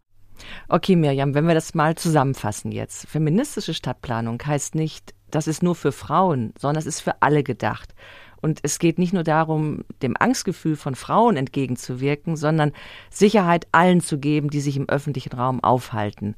Okay, 0.68 0.96
Mirjam, 0.96 1.34
wenn 1.34 1.46
wir 1.46 1.54
das 1.54 1.75
mal 1.75 1.94
zusammenfassen 1.94 2.72
jetzt. 2.72 3.06
Feministische 3.06 3.75
Stadtplanung 3.75 4.42
heißt 4.44 4.75
nicht, 4.75 5.14
das 5.30 5.46
ist 5.46 5.62
nur 5.62 5.75
für 5.75 5.92
Frauen, 5.92 6.52
sondern 6.58 6.78
es 6.78 6.87
ist 6.87 7.00
für 7.00 7.22
alle 7.22 7.42
gedacht. 7.42 7.94
Und 8.40 8.58
es 8.62 8.78
geht 8.78 8.99
nicht 8.99 9.12
nur 9.12 9.22
darum, 9.22 9.84
dem 10.02 10.16
Angstgefühl 10.18 10.76
von 10.76 10.96
Frauen 10.96 11.37
entgegenzuwirken, 11.37 12.37
sondern 12.37 12.72
Sicherheit 13.08 13.68
allen 13.70 14.00
zu 14.00 14.18
geben, 14.18 14.50
die 14.50 14.61
sich 14.61 14.76
im 14.76 14.88
öffentlichen 14.88 15.32
Raum 15.32 15.62
aufhalten. 15.62 16.34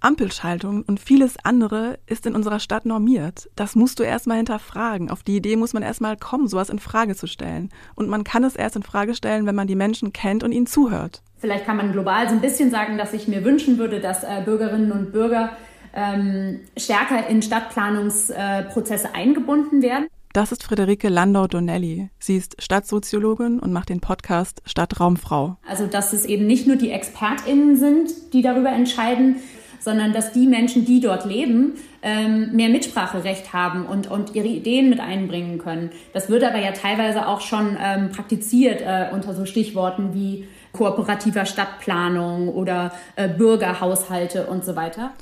Ampelschaltung 0.00 0.82
und 0.82 1.00
vieles 1.00 1.34
andere 1.42 1.98
ist 2.06 2.24
in 2.24 2.36
unserer 2.36 2.60
Stadt 2.60 2.86
normiert. 2.86 3.50
Das 3.56 3.74
musst 3.74 3.98
du 3.98 4.04
erstmal 4.04 4.36
hinterfragen. 4.36 5.10
Auf 5.10 5.24
die 5.24 5.36
Idee 5.36 5.56
muss 5.56 5.72
man 5.72 5.82
erstmal 5.82 6.16
kommen, 6.16 6.46
sowas 6.46 6.70
in 6.70 6.78
Frage 6.78 7.16
zu 7.16 7.26
stellen. 7.26 7.70
Und 7.96 8.08
man 8.08 8.22
kann 8.22 8.44
es 8.44 8.54
erst 8.54 8.76
in 8.76 8.84
Frage 8.84 9.14
stellen, 9.14 9.44
wenn 9.46 9.56
man 9.56 9.66
die 9.66 9.74
Menschen 9.74 10.12
kennt 10.12 10.44
und 10.44 10.52
ihnen 10.52 10.66
zuhört. 10.66 11.22
Vielleicht 11.38 11.66
kann 11.66 11.76
man 11.76 11.92
global 11.92 12.28
so 12.28 12.34
ein 12.34 12.40
bisschen 12.40 12.70
sagen, 12.70 12.98
dass 12.98 13.12
ich 13.12 13.28
mir 13.28 13.44
wünschen 13.44 13.78
würde, 13.78 14.00
dass 14.00 14.24
äh, 14.24 14.42
Bürgerinnen 14.44 14.92
und 14.92 15.12
Bürger 15.12 15.50
ähm, 15.94 16.60
stärker 16.76 17.26
in 17.28 17.42
Stadtplanungsprozesse 17.42 19.08
äh, 19.08 19.16
eingebunden 19.16 19.82
werden. 19.82 20.08
Das 20.32 20.52
ist 20.52 20.62
Friederike 20.62 21.08
Landau-Donnelly. 21.08 22.10
Sie 22.18 22.36
ist 22.36 22.62
Stadtsoziologin 22.62 23.58
und 23.58 23.72
macht 23.72 23.88
den 23.88 24.00
Podcast 24.00 24.62
Stadtraumfrau. 24.66 25.56
Also, 25.66 25.86
dass 25.86 26.12
es 26.12 26.26
eben 26.26 26.46
nicht 26.46 26.66
nur 26.66 26.76
die 26.76 26.90
ExpertInnen 26.90 27.76
sind, 27.76 28.10
die 28.34 28.42
darüber 28.42 28.70
entscheiden, 28.70 29.36
sondern 29.80 30.12
dass 30.12 30.32
die 30.32 30.46
Menschen, 30.46 30.84
die 30.84 31.00
dort 31.00 31.24
leben, 31.24 31.74
ähm, 32.02 32.52
mehr 32.52 32.68
Mitspracherecht 32.68 33.52
haben 33.52 33.86
und, 33.86 34.10
und 34.10 34.34
ihre 34.34 34.46
Ideen 34.46 34.90
mit 34.90 35.00
einbringen 35.00 35.58
können. 35.58 35.90
Das 36.12 36.28
wird 36.28 36.44
aber 36.44 36.58
ja 36.58 36.72
teilweise 36.72 37.26
auch 37.26 37.40
schon 37.40 37.76
ähm, 37.80 38.10
praktiziert 38.10 38.82
äh, 38.82 39.06
unter 39.12 39.34
so 39.34 39.46
Stichworten 39.46 40.14
wie 40.14 40.46
kooperativer 40.72 41.46
Stadtplanung 41.46 42.48
oder 42.48 42.92
äh, 43.16 43.28
Bürgerhaushalte 43.28 44.46
und 44.46 44.64
so 44.64 44.76
weiter. 44.76 45.12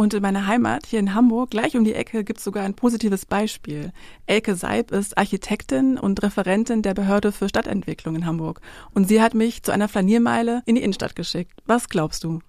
Und 0.00 0.14
in 0.14 0.22
meiner 0.22 0.46
Heimat, 0.46 0.86
hier 0.86 0.98
in 0.98 1.14
Hamburg, 1.14 1.50
gleich 1.50 1.76
um 1.76 1.84
die 1.84 1.94
Ecke, 1.94 2.24
gibt 2.24 2.38
es 2.38 2.44
sogar 2.44 2.64
ein 2.64 2.72
positives 2.72 3.26
Beispiel. 3.26 3.92
Elke 4.26 4.54
Seib 4.54 4.92
ist 4.92 5.18
Architektin 5.18 5.98
und 5.98 6.22
Referentin 6.22 6.80
der 6.80 6.94
Behörde 6.94 7.32
für 7.32 7.50
Stadtentwicklung 7.50 8.14
in 8.14 8.24
Hamburg. 8.24 8.62
Und 8.94 9.08
sie 9.08 9.20
hat 9.20 9.34
mich 9.34 9.62
zu 9.62 9.72
einer 9.72 9.88
Flaniermeile 9.88 10.62
in 10.64 10.76
die 10.76 10.82
Innenstadt 10.82 11.16
geschickt. 11.16 11.52
Was 11.66 11.90
glaubst 11.90 12.24
du? 12.24 12.40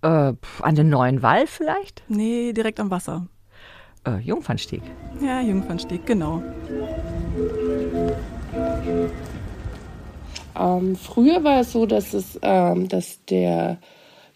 Äh, 0.00 0.32
an 0.62 0.74
den 0.74 0.88
neuen 0.88 1.22
Wall 1.22 1.46
vielleicht? 1.46 2.04
Nee, 2.08 2.54
direkt 2.54 2.80
am 2.80 2.90
Wasser. 2.90 3.26
Äh, 4.06 4.18
Jungfernstieg. 4.20 4.82
Ja, 5.20 5.40
Jungfernstieg, 5.42 6.06
genau. 6.06 6.42
Ähm, 10.58 10.96
früher 10.96 11.44
war 11.44 11.60
es 11.60 11.72
so, 11.72 11.86
dass 11.86 12.14
es, 12.14 12.38
ähm, 12.42 12.88
dass 12.88 13.24
der 13.26 13.78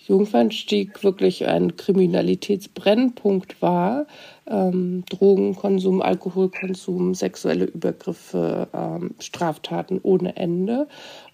Jungfernstieg 0.07 1.03
wirklich 1.03 1.47
ein 1.47 1.77
Kriminalitätsbrennpunkt 1.77 3.61
war. 3.61 4.07
Ähm, 4.47 5.05
Drogenkonsum, 5.11 6.01
Alkoholkonsum, 6.01 7.15
sexuelle 7.15 7.65
Übergriffe, 7.65 8.69
ähm, 8.73 9.15
Straftaten 9.19 10.01
ohne 10.03 10.37
Ende. 10.37 10.87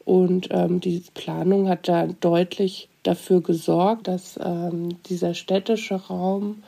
Und 0.04 0.48
ähm, 0.50 0.80
die 0.80 1.02
Planung 1.14 1.68
hat 1.68 1.88
da 1.88 2.06
deutlich 2.06 2.88
dafür 3.02 3.40
gesorgt, 3.40 4.08
dass 4.08 4.38
ähm, 4.42 4.96
dieser 5.06 5.34
städtische 5.34 5.96
Raum 5.96 6.62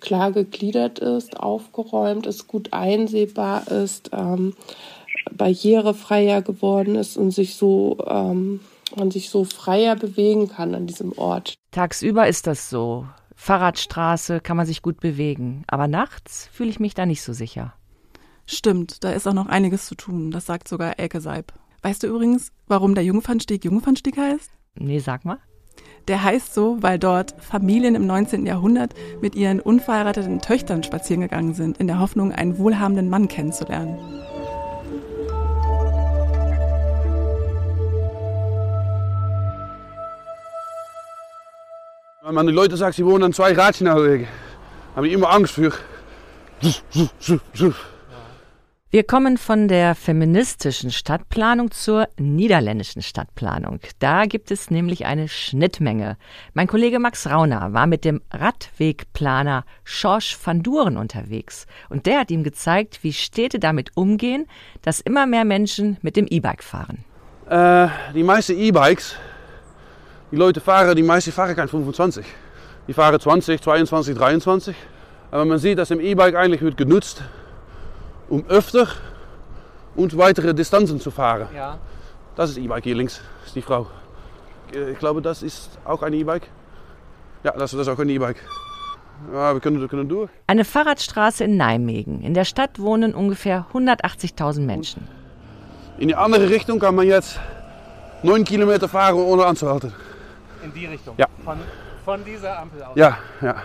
klar 0.00 0.32
gegliedert 0.32 0.98
ist, 0.98 1.38
aufgeräumt 1.38 2.26
ist, 2.26 2.48
gut 2.48 2.72
einsehbar 2.72 3.70
ist, 3.70 4.10
barrierefreier 5.30 6.42
geworden 6.42 6.96
ist 6.96 7.16
und 7.16 7.30
sich 7.30 7.54
so 7.54 7.98
ähm, 8.06 8.60
man 8.96 9.10
sich 9.10 9.30
so 9.30 9.44
freier 9.44 9.96
bewegen 9.96 10.48
kann 10.48 10.74
an 10.74 10.86
diesem 10.86 11.16
Ort. 11.16 11.54
Tagsüber 11.70 12.26
ist 12.26 12.46
das 12.46 12.70
so. 12.70 13.06
Fahrradstraße 13.36 14.40
kann 14.40 14.56
man 14.56 14.66
sich 14.66 14.82
gut 14.82 15.00
bewegen, 15.00 15.64
aber 15.66 15.88
nachts 15.88 16.48
fühle 16.52 16.70
ich 16.70 16.80
mich 16.80 16.94
da 16.94 17.06
nicht 17.06 17.22
so 17.22 17.32
sicher. 17.32 17.72
Stimmt, 18.46 19.04
da 19.04 19.12
ist 19.12 19.26
auch 19.26 19.32
noch 19.32 19.46
einiges 19.46 19.86
zu 19.86 19.94
tun, 19.94 20.30
das 20.30 20.46
sagt 20.46 20.68
sogar 20.68 20.98
Elke 20.98 21.20
Seib. 21.20 21.52
Weißt 21.82 22.02
du 22.02 22.08
übrigens, 22.08 22.52
warum 22.66 22.94
der 22.94 23.04
Jungfernstieg 23.04 23.64
Jungfernstieg 23.64 24.18
heißt? 24.18 24.50
Nee, 24.74 24.98
sag 24.98 25.24
mal. 25.24 25.38
Der 26.08 26.22
heißt 26.22 26.52
so, 26.52 26.82
weil 26.82 26.98
dort 26.98 27.34
Familien 27.40 27.94
im 27.94 28.06
19. 28.06 28.44
Jahrhundert 28.44 28.94
mit 29.22 29.34
ihren 29.34 29.60
unverheirateten 29.60 30.40
Töchtern 30.40 30.82
spazieren 30.82 31.22
gegangen 31.22 31.54
sind, 31.54 31.78
in 31.78 31.86
der 31.86 32.00
Hoffnung, 32.00 32.32
einen 32.32 32.58
wohlhabenden 32.58 33.08
Mann 33.08 33.28
kennenzulernen. 33.28 33.98
Wenn 42.30 42.36
man 42.36 42.46
die 42.46 42.52
Leute 42.52 42.76
sagt, 42.76 42.94
sie 42.94 43.04
wohnen 43.04 43.24
an 43.24 43.32
zwei 43.32 43.54
Radschnellwegen, 43.54 44.28
habe 44.94 45.08
ich 45.08 45.14
immer 45.14 45.32
Angst 45.32 45.54
für. 45.54 45.72
Wir 48.90 49.02
kommen 49.02 49.36
von 49.36 49.66
der 49.66 49.96
feministischen 49.96 50.92
Stadtplanung 50.92 51.72
zur 51.72 52.06
niederländischen 52.20 53.02
Stadtplanung. 53.02 53.80
Da 53.98 54.26
gibt 54.26 54.52
es 54.52 54.70
nämlich 54.70 55.06
eine 55.06 55.26
Schnittmenge. 55.26 56.16
Mein 56.54 56.68
Kollege 56.68 57.00
Max 57.00 57.28
Rauner 57.28 57.72
war 57.72 57.88
mit 57.88 58.04
dem 58.04 58.20
Radwegplaner 58.30 59.64
Schorsch 59.82 60.38
van 60.40 60.62
Duren 60.62 60.96
unterwegs 60.98 61.66
und 61.88 62.06
der 62.06 62.20
hat 62.20 62.30
ihm 62.30 62.44
gezeigt, 62.44 63.00
wie 63.02 63.12
Städte 63.12 63.58
damit 63.58 63.96
umgehen, 63.96 64.46
dass 64.82 65.00
immer 65.00 65.26
mehr 65.26 65.44
Menschen 65.44 65.96
mit 66.00 66.14
dem 66.14 66.28
E-Bike 66.28 66.62
fahren. 66.62 67.04
Äh, 67.48 67.88
die 68.14 68.22
meisten 68.22 68.56
E-Bikes, 68.56 69.16
die 70.30 70.36
Leute 70.36 70.60
fahren, 70.60 70.94
die 70.96 71.02
meisten 71.02 71.32
fahren 71.32 71.56
kein 71.56 71.68
25. 71.68 72.24
Die 72.88 72.92
fahren 72.92 73.20
20, 73.20 73.60
22, 73.60 74.16
23. 74.16 74.76
Aber 75.30 75.44
man 75.44 75.58
sieht, 75.58 75.78
dass 75.78 75.90
im 75.90 76.00
E-Bike 76.00 76.34
eigentlich 76.34 76.62
wird 76.62 76.76
genutzt 76.76 77.22
um 78.30 78.44
öfter 78.48 78.86
und 79.96 80.16
weitere 80.16 80.54
Distanzen 80.54 81.00
zu 81.00 81.10
fahren. 81.10 81.48
Ja. 81.54 81.78
Das 82.36 82.50
ist 82.50 82.58
E-Bike 82.58 82.84
hier 82.84 82.94
links, 82.94 83.20
ist 83.44 83.56
die 83.56 83.62
Frau. 83.62 83.88
Ich 84.72 84.98
glaube, 84.98 85.20
das 85.20 85.42
ist 85.42 85.78
auch 85.84 86.02
ein 86.02 86.12
E-Bike. 86.12 86.48
Ja, 87.42 87.50
das, 87.52 87.72
das 87.72 87.80
ist 87.80 87.88
auch 87.88 87.98
ein 87.98 88.08
E-Bike. 88.08 88.36
Ja, 89.32 89.52
wir 89.52 89.60
können, 89.60 89.80
wir 89.80 89.88
können 89.88 90.08
durch. 90.08 90.30
Eine 90.46 90.64
Fahrradstraße 90.64 91.44
in 91.44 91.56
Nijmegen. 91.56 92.22
In 92.22 92.32
der 92.32 92.44
Stadt 92.44 92.78
wohnen 92.78 93.14
ungefähr 93.14 93.66
180.000 93.74 94.60
Menschen. 94.60 95.06
In 95.98 96.08
die 96.08 96.14
andere 96.14 96.48
Richtung 96.48 96.78
kann 96.78 96.94
man 96.94 97.06
jetzt 97.06 97.38
neun 98.22 98.44
Kilometer 98.44 98.88
fahren, 98.88 99.16
ohne 99.16 99.44
anzuhalten. 99.44 99.92
In 100.62 100.72
die 100.74 100.86
Richtung? 100.86 101.14
Ja. 101.18 101.26
Von, 101.44 101.58
von 102.04 102.24
dieser 102.24 102.58
Ampel 102.58 102.82
aus? 102.82 102.96
Ja, 102.96 103.18
ja. 103.40 103.62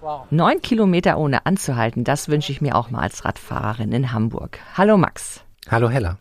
Wow. 0.00 0.26
Neun 0.30 0.60
Kilometer 0.60 1.16
ohne 1.16 1.46
anzuhalten, 1.46 2.04
das 2.04 2.28
wünsche 2.28 2.52
ich 2.52 2.60
mir 2.60 2.76
auch 2.76 2.90
mal 2.90 3.00
als 3.00 3.24
Radfahrerin 3.24 3.92
in 3.92 4.12
Hamburg. 4.12 4.58
Hallo 4.76 4.98
Max. 4.98 5.42
Hallo 5.70 5.88
Hella. 5.88 6.18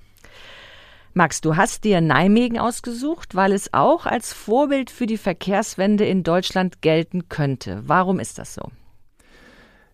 Max, 1.14 1.42
du 1.42 1.58
hast 1.58 1.84
dir 1.84 2.00
Nijmegen 2.00 2.58
ausgesucht, 2.58 3.36
weil 3.36 3.52
es 3.52 3.74
auch 3.74 4.06
als 4.06 4.34
Vorbild 4.34 4.90
für 4.90 5.06
die 5.06 5.18
Verkehrswende 5.18 6.06
in 6.06 6.24
Deutschland 6.24 6.82
gelten 6.82 7.30
könnte. 7.30 7.84
Warum 7.86 8.20
ist 8.20 8.40
das 8.40 8.54
so? 8.54 8.72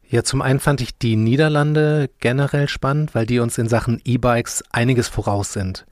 Ja, 0.07 0.23
zum 0.23 0.41
einen 0.41 0.59
fand 0.59 0.81
ich 0.81 0.97
die 0.97 1.15
Niederlande 1.15 2.09
generell 2.19 2.69
spannend, 2.69 3.15
weil 3.15 3.25
die 3.25 3.39
uns 3.39 3.57
in 3.57 3.67
Sachen 3.67 4.01
E-Bikes 4.05 4.63
einiges 4.71 5.07
voraus 5.07 5.51
sind. 5.51 5.85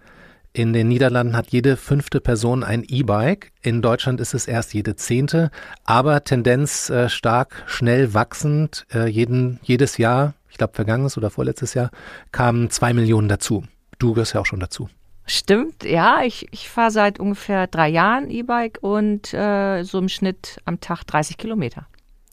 In 0.57 0.73
den 0.73 0.87
Niederlanden 0.87 1.37
hat 1.37 1.51
jede 1.51 1.77
fünfte 1.77 2.19
Person 2.19 2.63
ein 2.63 2.83
E-Bike. 2.83 3.51
In 3.61 3.83
Deutschland 3.83 4.19
ist 4.19 4.33
es 4.33 4.47
erst 4.47 4.73
jede 4.73 4.95
zehnte, 4.95 5.51
aber 5.83 6.23
Tendenz 6.23 6.89
äh, 6.89 7.09
stark, 7.09 7.61
schnell 7.67 8.15
wachsend. 8.15 8.87
Äh, 8.91 9.05
jeden, 9.05 9.59
jedes 9.61 9.99
Jahr, 9.99 10.33
ich 10.49 10.57
glaube 10.57 10.73
vergangenes 10.73 11.15
oder 11.15 11.29
vorletztes 11.29 11.75
Jahr, 11.75 11.91
kamen 12.31 12.71
zwei 12.71 12.93
Millionen 12.93 13.29
dazu. 13.29 13.65
Du 13.99 14.13
gehörst 14.13 14.33
ja 14.33 14.41
auch 14.41 14.47
schon 14.47 14.59
dazu. 14.59 14.89
Stimmt, 15.27 15.83
ja. 15.83 16.23
Ich, 16.23 16.47
ich 16.49 16.69
fahre 16.69 16.89
seit 16.89 17.19
ungefähr 17.19 17.67
drei 17.67 17.89
Jahren 17.89 18.31
E-Bike 18.31 18.79
und 18.81 19.35
äh, 19.35 19.83
so 19.83 19.99
im 19.99 20.09
Schnitt 20.09 20.57
am 20.65 20.79
Tag 20.79 21.03
30 21.03 21.37
Kilometer. 21.37 21.85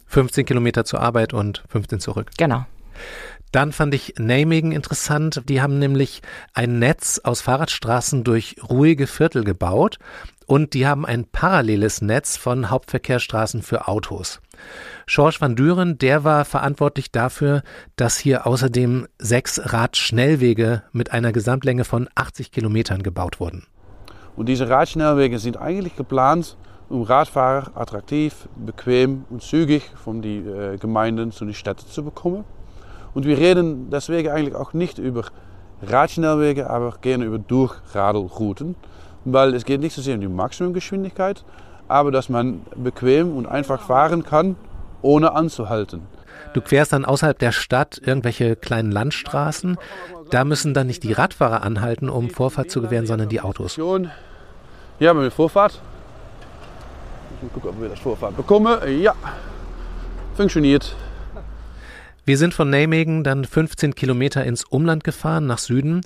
15 0.07 0.47
Kilometer 0.47 0.87
zur 0.87 1.00
Arbeit 1.00 1.35
und 1.35 1.62
15 1.69 2.00
zurück. 2.00 2.31
Genau. 2.38 2.64
Dann 3.55 3.71
fand 3.71 3.95
ich 3.95 4.15
Nijmegen 4.19 4.73
interessant. 4.73 5.43
Die 5.49 5.63
haben 5.63 5.79
nämlich 5.79 6.23
ein 6.55 6.81
Netz 6.81 7.21
aus 7.23 7.41
Fahrradstraßen 7.41 8.25
durch 8.25 8.57
ruhige 8.69 9.07
Viertel 9.07 9.45
gebaut 9.45 10.01
und 10.47 10.75
die 10.75 10.89
haben 10.89 11.07
ein 11.07 11.25
paralleles 11.25 12.03
Netz 12.03 12.37
von 12.37 12.69
Hauptverkehrsstraßen 12.69 13.63
für 13.63 13.87
Autos. 13.87 14.41
George 15.07 15.37
van 15.39 15.55
Duren, 15.55 15.99
der 15.99 16.25
war 16.25 16.45
verantwortlich 16.45 17.13
dafür, 17.13 17.63
dass 17.95 18.19
hier 18.19 18.45
außerdem 18.45 19.07
sechs 19.21 19.73
Radschnellwege 19.73 20.83
mit 20.91 21.13
einer 21.13 21.31
Gesamtlänge 21.31 21.85
von 21.85 22.09
80 22.17 22.51
Kilometern 22.51 23.05
gebaut 23.05 23.39
wurden. 23.39 23.69
Und 24.35 24.49
diese 24.49 24.69
Radschnellwege 24.69 25.39
sind 25.39 25.59
eigentlich 25.59 25.95
geplant, 25.95 26.57
um 26.89 27.03
Radfahrer 27.03 27.71
attraktiv, 27.77 28.49
bequem 28.57 29.27
und 29.31 29.43
zügig 29.43 29.93
von 30.03 30.23
den 30.23 30.49
äh, 30.49 30.77
Gemeinden 30.77 31.31
zu 31.31 31.45
den 31.45 31.55
Städten 31.55 31.87
zu 31.87 32.03
bekommen. 32.03 32.45
Und 33.14 33.26
wir 33.26 33.38
reden 33.38 33.90
deswegen 33.90 34.28
eigentlich 34.28 34.54
auch 34.54 34.73
nicht 34.73 34.99
über 34.99 35.25
Radschnellwege, 35.83 36.68
aber 36.68 36.94
gerne 37.00 37.25
über 37.25 37.38
Durchradelrouten, 37.38 38.75
weil 39.25 39.54
es 39.54 39.64
geht 39.64 39.80
nicht 39.80 39.94
so 39.94 40.02
sehr 40.02 40.16
um 40.16 40.21
die 40.21 40.28
Maximumgeschwindigkeit, 40.28 41.44
aber 41.88 42.11
dass 42.11 42.28
man 42.28 42.62
bequem 42.76 43.37
und 43.37 43.47
einfach 43.47 43.80
fahren 43.80 44.25
kann, 44.25 44.56
ohne 45.02 45.33
anzuhalten. 45.33 46.02
Du 46.54 46.61
querst 46.61 46.92
dann 46.92 47.04
außerhalb 47.04 47.38
der 47.38 47.52
Stadt 47.52 48.00
irgendwelche 48.04 48.56
kleinen 48.56 48.90
Landstraßen. 48.90 49.76
Da 50.30 50.44
müssen 50.44 50.75
dann 50.75 50.87
nicht 50.87 51.02
die 51.02 51.12
Radfahrer 51.12 51.62
anhalten, 51.62 52.09
um 52.09 52.30
Vorfahrt 52.30 52.71
zu 52.71 52.80
gewähren, 52.80 53.06
sondern 53.06 53.28
die 53.28 53.40
Autos. 53.40 53.76
Ja, 53.76 55.11
haben 55.11 55.21
wir 55.21 55.30
Vorfahrt. 55.30 55.80
Mal 57.42 57.50
gucken, 57.52 57.71
ob 57.71 57.80
wir 57.80 57.88
das 57.88 57.99
Vorfahrt 57.99 58.37
bekommen. 58.37 58.78
Ja, 59.00 59.14
funktioniert. 60.37 60.94
Wir 62.25 62.38
sind 62.38 62.54
von 62.54 62.71
Nijmegen 62.71 63.23
dann 63.23 63.45
15 63.45 63.95
Kilometer 63.95 64.45
ins 64.45 64.64
Umland 64.64 65.04
gefahren, 65.04 65.47
nach 65.47 65.59
Süden. 65.59 66.00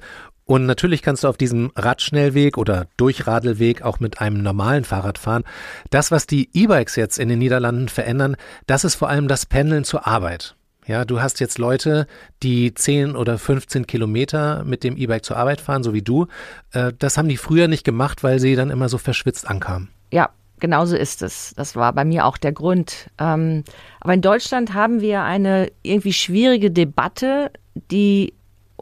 Und 0.45 0.67
natürlich 0.67 1.03
kannst 1.03 1.25
du 1.25 1.29
auf 1.29 1.37
diesem 1.37 1.71
Radschnellweg 1.77 2.57
oder 2.57 2.87
Durchradelweg 2.97 3.83
auch 3.83 4.01
mit 4.01 4.21
einem 4.21 4.43
normalen 4.43 4.85
Fahrrad 4.85 5.19
fahren. 5.19 5.45
Das, 5.91 6.11
was 6.11 6.27
die 6.27 6.49
E-Bikes 6.55 6.97
jetzt 6.97 7.19
in 7.19 7.29
den 7.29 7.39
Niederlanden 7.39 7.89
verändern, 7.89 8.37
das 8.67 8.83
ist 8.83 8.95
vor 8.95 9.11
allem 9.11 9.29
das 9.29 9.47
Pendeln 9.47 9.85
zur 9.85 10.07
Arbeit. 10.07 10.57
Ja, 10.87 11.05
du 11.05 11.21
hast 11.21 11.39
jetzt 11.39 11.59
Leute, 11.59 12.07
die 12.43 12.73
10 12.73 13.15
oder 13.15 13.37
15 13.37 13.87
Kilometer 13.87 14.65
mit 14.65 14.85
dem 14.85 14.97
E-Bike 14.97 15.25
zur 15.25 15.37
Arbeit 15.37 15.61
fahren, 15.61 15.83
so 15.83 15.93
wie 15.93 16.01
du. 16.01 16.27
Äh, 16.73 16.95
das 16.99 17.19
haben 17.19 17.29
die 17.29 17.37
früher 17.37 17.69
nicht 17.69 17.85
gemacht, 17.85 18.25
weil 18.25 18.41
sie 18.41 18.57
dann 18.57 18.71
immer 18.71 18.89
so 18.89 18.97
verschwitzt 18.97 19.47
ankamen. 19.47 19.91
Ja, 20.11 20.31
genauso 20.59 20.97
ist 20.97 21.23
es. 21.23 21.55
Das 21.57 21.77
war 21.77 21.93
bei 21.93 22.05
mir 22.05 22.27
auch 22.27 22.37
der 22.37 22.53
Grund. 22.53 23.11
Ähm, 23.19 23.65
aber 24.01 24.15
in 24.15 24.21
Deutschland 24.21 24.75
haben 24.75 25.01
wir 25.01 25.23
eine 25.23 25.71
irgendwie 25.83 26.13
schwierige 26.13 26.71
Debatte, 26.71 27.51
die 27.91 28.35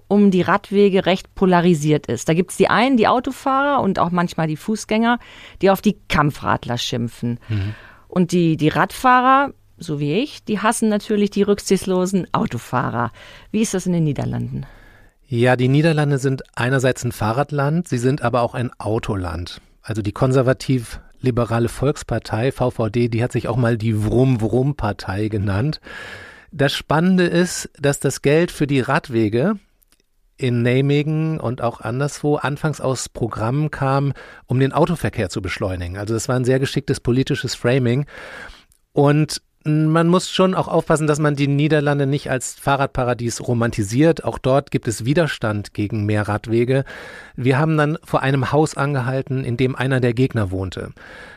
um 0.09 0.31
die 0.31 0.43
Radwege 0.43 1.07
recht 1.07 1.35
polarisiert 1.35 2.07
ist. 2.07 2.29
Da 2.29 2.35
gibt 2.35 2.53
es 2.53 2.57
die 2.57 2.69
einen, 2.69 2.97
die 2.97 3.09
Autofahrer 3.09 3.83
und 3.83 3.99
auch 3.99 4.11
manchmal 4.11 4.47
die 4.47 4.57
Fußgänger, 4.57 5.19
die 5.63 5.71
auf 5.71 5.81
die 5.81 5.97
Kampfradler 6.09 6.79
schimpfen. 6.79 7.41
Mhm. 7.49 7.75
Und 8.09 8.33
die, 8.33 8.57
die 8.57 8.69
Radfahrer, 8.69 9.53
so 9.79 9.99
wie 9.99 10.15
ich, 10.15 10.45
die 10.45 10.61
hassen 10.61 10.89
natürlich 10.89 11.31
die 11.31 11.43
rücksichtslosen 11.43 12.33
Autofahrer. 12.33 13.11
Wie 13.51 13.63
ist 13.63 13.75
das 13.75 13.87
in 13.87 13.93
den 13.93 14.05
Niederlanden? 14.05 14.65
Ja, 15.29 15.57
die 15.57 15.69
Niederlande 15.69 16.19
sind 16.19 16.45
einerseits 16.55 17.05
ein 17.05 17.11
Fahrradland, 17.11 17.89
sie 17.89 17.99
sind 17.99 18.23
aber 18.23 18.43
auch 18.43 18.55
ein 18.55 18.71
Autoland. 18.79 19.61
Also 19.83 20.01
die 20.01 20.13
konservativ 20.13 21.01
liberale 21.21 21.69
Volkspartei, 21.69 22.53
VVD, 22.53 23.09
die 23.09 23.23
hat 23.23 23.33
sich 23.33 23.49
auch 23.49 23.57
mal 23.57 23.77
die 23.77 24.05
Wrum-Wrum-Partei 24.05 25.29
genannt. 25.29 25.81
Das 26.53 26.73
Spannende 26.73 27.25
ist, 27.25 27.71
dass 27.79 28.01
das 28.01 28.23
Geld 28.23 28.51
für 28.51 28.67
die 28.67 28.81
Radwege 28.81 29.59
in 30.39 30.63
Nijmegen 30.63 31.41
und 31.41 31.63
auch 31.63 31.81
anderswo 31.81 32.37
anfangs 32.37 32.81
aus 32.81 33.09
Programmen 33.09 33.71
kam, 33.71 34.13
um 34.47 34.61
den 34.61 34.73
Autoverkehr 34.73 35.31
zu 35.31 35.41
beschleunigen. 35.41 35.97
Also 35.97 36.15
das 36.15 36.29
war 36.29 36.37
ein 36.37 36.45
sehr 36.45 36.61
geschicktes 36.61 37.01
politisches 37.01 37.55
Framing. 37.55 38.07
Und 38.93 39.43
man 39.67 40.09
muss 40.09 40.31
schon 40.31 40.55
auch 40.55 40.69
aufpassen, 40.69 41.07
dass 41.07 41.19
man 41.19 41.37
die 41.37 41.49
Niederlande 41.49 42.07
nicht 42.07 42.31
als 42.31 42.55
Fahrradparadies 42.55 43.47
romantisiert. 43.47 44.25
Auch 44.25 44.39
dort 44.39 44.71
gibt 44.71 44.89
es 44.89 45.05
Widerstand 45.05 45.75
gegen 45.75 46.07
mehr 46.07 46.29
Radwege. 46.29 46.85
Wir 47.35 47.59
haben 47.59 47.77
dann 47.77 47.99
vor 48.05 48.23
einem 48.23 48.53
Haus 48.53 48.77
angehalten, 48.77 49.45
in 49.45 49.57
dem 49.57 49.75
einer 49.75 50.01
der 50.01 50.15
Gegner 50.15 50.51
wohnte. 50.51 50.93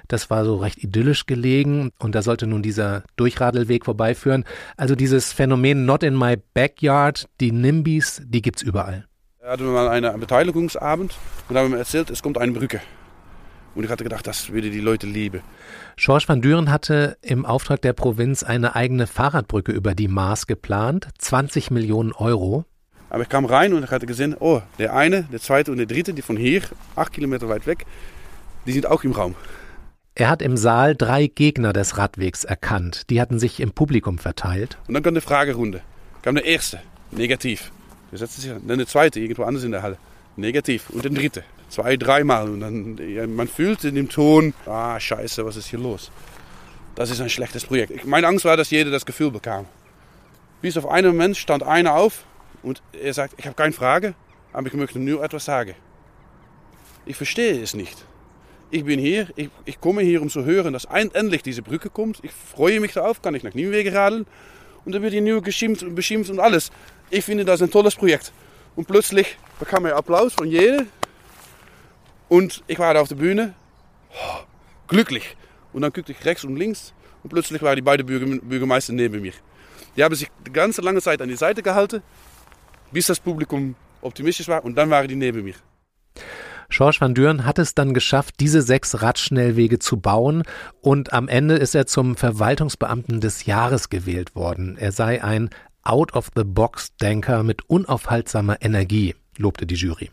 Das 0.08 0.30
war 0.30 0.46
so 0.46 0.58
recht 0.58 0.84
idyllisch 0.84 1.26
gelegen 1.26 1.92
und 2.00 2.16
da 2.16 2.22
sollte 2.22 2.48
nun 2.48 2.62
dieser 2.62 3.04
Durchradelweg 3.16 3.86
vorbeiführen. 3.86 4.46
Also 4.78 4.96
dieses 4.96 5.34
Phänomen 5.34 5.86
Not 5.86 6.04
in 6.04 6.18
my 6.18 6.38
backyard, 6.54 7.28
die 7.40 7.52
NIMBYs, 7.52 8.22
die 8.26 8.42
gibt's 8.42 8.62
überall. 8.62 9.06
Wir 9.42 9.50
hatten 9.50 9.72
mal 9.72 9.88
einen 9.88 10.20
Beteiligungsabend 10.20 11.16
und 11.48 11.58
haben 11.58 11.74
erzählt, 11.74 12.10
es 12.10 12.22
kommt 12.22 12.38
eine 12.38 12.52
Brücke. 12.52 12.82
Und 13.76 13.84
ich 13.84 13.90
hatte 13.90 14.04
gedacht, 14.04 14.28
das 14.28 14.50
würde 14.50 14.70
die 14.72 14.80
Leute 14.80 15.08
lieben. 15.08 15.42
George 15.96 16.26
van 16.28 16.42
Duren 16.42 16.72
hatte 16.72 17.18
im 17.22 17.46
Auftrag 17.46 17.82
der 17.82 17.94
Provinz 17.94 18.44
eine 18.44 18.76
eigene 18.76 19.08
Fahrradbrücke 19.08 19.72
über 19.72 19.96
die 19.96 20.08
Maas 20.08 20.48
geplant, 20.48 21.08
20 21.18 21.72
Millionen 21.72 22.12
Euro. 22.12 22.66
Aber 23.10 23.24
ich 23.24 23.30
kam 23.30 23.46
rein 23.46 23.74
und 23.74 23.84
ich 23.84 23.92
hatte 23.92 24.06
gesehen, 24.06 24.36
oh, 24.40 24.62
der 24.78 24.94
eine, 24.94 25.24
der 25.24 25.40
zweite 25.40 25.72
und 25.72 25.78
der 25.78 25.88
dritte, 25.88 26.14
die 26.14 26.22
von 26.22 26.38
hier, 26.38 26.62
acht 26.96 27.14
Kilometer 27.14 27.50
weit 27.50 27.66
weg, 27.66 27.86
die 28.66 28.72
sind 28.72 28.86
auch 28.86 29.04
im 29.04 29.14
Raum. 29.14 29.36
Er 30.16 30.30
hat 30.30 30.42
im 30.42 30.58
Saal 30.58 30.96
drei 30.96 31.28
Gegner 31.28 31.72
des 31.72 31.98
Radwegs 31.98 32.44
erkannt. 32.44 33.10
Die 33.10 33.22
hatten 33.22 33.40
sich 33.40 33.62
im 33.62 33.72
Publikum 33.72 34.18
verteilt. 34.18 34.78
Und 34.88 34.94
dann 34.94 35.04
kam 35.04 35.16
die 35.16 35.22
Fragerunde. 35.22 35.82
Kam 36.22 36.36
der 36.36 36.46
erste, 36.46 36.80
negativ. 37.12 37.72
Der 38.12 38.20
setzte 38.20 38.42
sich 38.42 38.52
an. 38.52 38.62
Dann 38.68 38.78
der 38.80 38.88
zweite, 38.88 39.20
irgendwo 39.20 39.44
anders 39.44 39.64
in 39.64 39.72
der 39.72 39.82
Halle, 39.82 39.98
negativ. 40.36 40.90
Und 40.90 41.06
der 41.06 41.12
dritte, 41.12 41.44
zwei, 41.70 41.98
dreimal. 41.98 42.50
Und 42.50 42.60
dann, 42.60 43.36
man 43.36 43.48
fühlt 43.48 43.84
in 43.84 43.96
dem 43.96 44.10
Ton, 44.10 44.54
ah, 44.66 45.00
scheiße, 45.00 45.46
was 45.46 45.56
ist 45.56 45.68
hier 45.68 45.80
los? 45.80 46.12
Das 46.96 47.10
ist 47.10 47.22
ein 47.22 47.30
schlechtes 47.30 47.66
Projekt. 47.66 48.06
Meine 48.06 48.28
Angst 48.28 48.46
war, 48.46 48.58
dass 48.58 48.72
jeder 48.72 48.92
das 48.92 49.06
Gefühl 49.06 49.32
bekam. 49.32 49.66
Bis 50.62 50.76
auf 50.76 50.88
einen 50.88 51.08
Moment 51.08 51.38
stand 51.38 51.64
einer 51.64 51.96
auf 51.96 52.26
und 52.64 52.82
er 52.92 53.14
sagt, 53.14 53.36
ich 53.38 53.46
habe 53.46 53.56
keine 53.56 53.72
Frage, 53.72 54.16
aber 54.52 54.68
ich 54.68 54.74
möchte 54.74 55.00
nur 55.00 55.24
etwas 55.24 55.46
sagen. 55.46 55.76
Ich 57.06 57.16
verstehe 57.16 57.62
es 57.62 57.74
nicht. 57.74 58.06
Ich 58.72 58.86
bin 58.86 59.00
hier, 59.00 59.30
ich, 59.36 59.50
ich 59.66 59.80
komme 59.80 60.02
hier, 60.02 60.22
um 60.22 60.30
zu 60.30 60.46
hören, 60.46 60.74
dass 60.74 60.86
endlich 60.86 61.42
diese 61.42 61.62
Brücke 61.62 61.90
kommt. 61.90 62.20
Ich 62.24 62.32
freue 62.32 62.80
mich 62.80 62.94
darauf, 62.94 63.22
kann 63.22 63.34
ich 63.34 63.44
nach 63.44 63.54
Nieuwegen 63.54 63.96
radeln. 63.96 64.28
Und 64.86 64.94
dann 64.94 65.02
wird 65.02 65.14
hier 65.14 65.22
nur 65.22 65.42
geschimpft 65.42 65.84
und 65.84 65.96
beschimpft 65.96 66.30
und 66.30 66.40
alles. 66.40 66.72
Ich 67.10 67.26
finde 67.26 67.46
das 67.46 67.62
ein 67.62 67.72
tolles 67.72 67.96
Projekt. 67.96 68.32
Und 68.76 68.88
plötzlich 68.88 69.38
bekam 69.60 69.86
er 69.86 69.96
Applaus 69.96 70.34
von 70.34 70.48
jedem. 70.48 70.88
Und 72.30 72.64
ich 72.68 72.80
war 72.80 72.94
da 72.94 73.02
auf 73.02 73.10
der 73.10 73.16
Bühne, 73.16 73.54
oh, 74.12 74.44
glücklich. 74.88 75.36
Und 75.74 75.82
dann 75.82 75.92
guckte 75.92 76.12
ich 76.12 76.24
rechts 76.26 76.44
und 76.46 76.56
links 76.56 76.94
und 77.24 77.30
plötzlich 77.30 77.62
waren 77.62 77.76
die 77.76 77.82
beiden 77.82 78.06
Bürger, 78.06 78.40
Bürgermeister 78.42 78.94
neben 78.94 79.22
mir. 79.22 79.34
Die 79.98 80.04
haben 80.04 80.16
sich 80.16 80.30
die 80.46 80.54
ganze 80.54 80.82
lange 80.82 81.02
Zeit 81.02 81.22
an 81.22 81.28
die 81.28 81.36
Seite 81.36 81.62
gehalten, 81.62 82.02
bis 82.92 83.08
das 83.08 83.20
Publikum 83.20 83.76
optimistisch 84.02 84.48
war 84.48 84.64
und 84.64 84.76
dann 84.76 84.90
waren 84.90 85.08
die 85.08 85.16
neben 85.16 85.44
mir. 85.44 85.56
George 86.70 86.98
van 87.00 87.16
Duren 87.16 87.46
hat 87.46 87.58
es 87.58 87.74
dann 87.74 87.96
geschafft, 87.96 88.36
diese 88.40 88.62
sechs 88.62 89.02
Radschnellwege 89.02 89.80
zu 89.80 89.98
bauen 89.98 90.44
und 90.82 91.14
am 91.14 91.28
Ende 91.28 91.56
ist 91.56 91.74
er 91.74 91.88
zum 91.88 92.16
Verwaltungsbeamten 92.16 93.22
des 93.22 93.46
Jahres 93.46 93.90
gewählt 93.90 94.36
worden. 94.36 94.78
Er 94.78 94.92
sei 94.92 95.24
ein 95.24 95.50
Out-of-the-Box-Denker 95.82 97.42
mit 97.44 97.68
unaufhaltsamer 97.68 98.62
Energie, 98.62 99.16
lobte 99.38 99.66
die 99.66 99.76
Jury. 99.76 100.12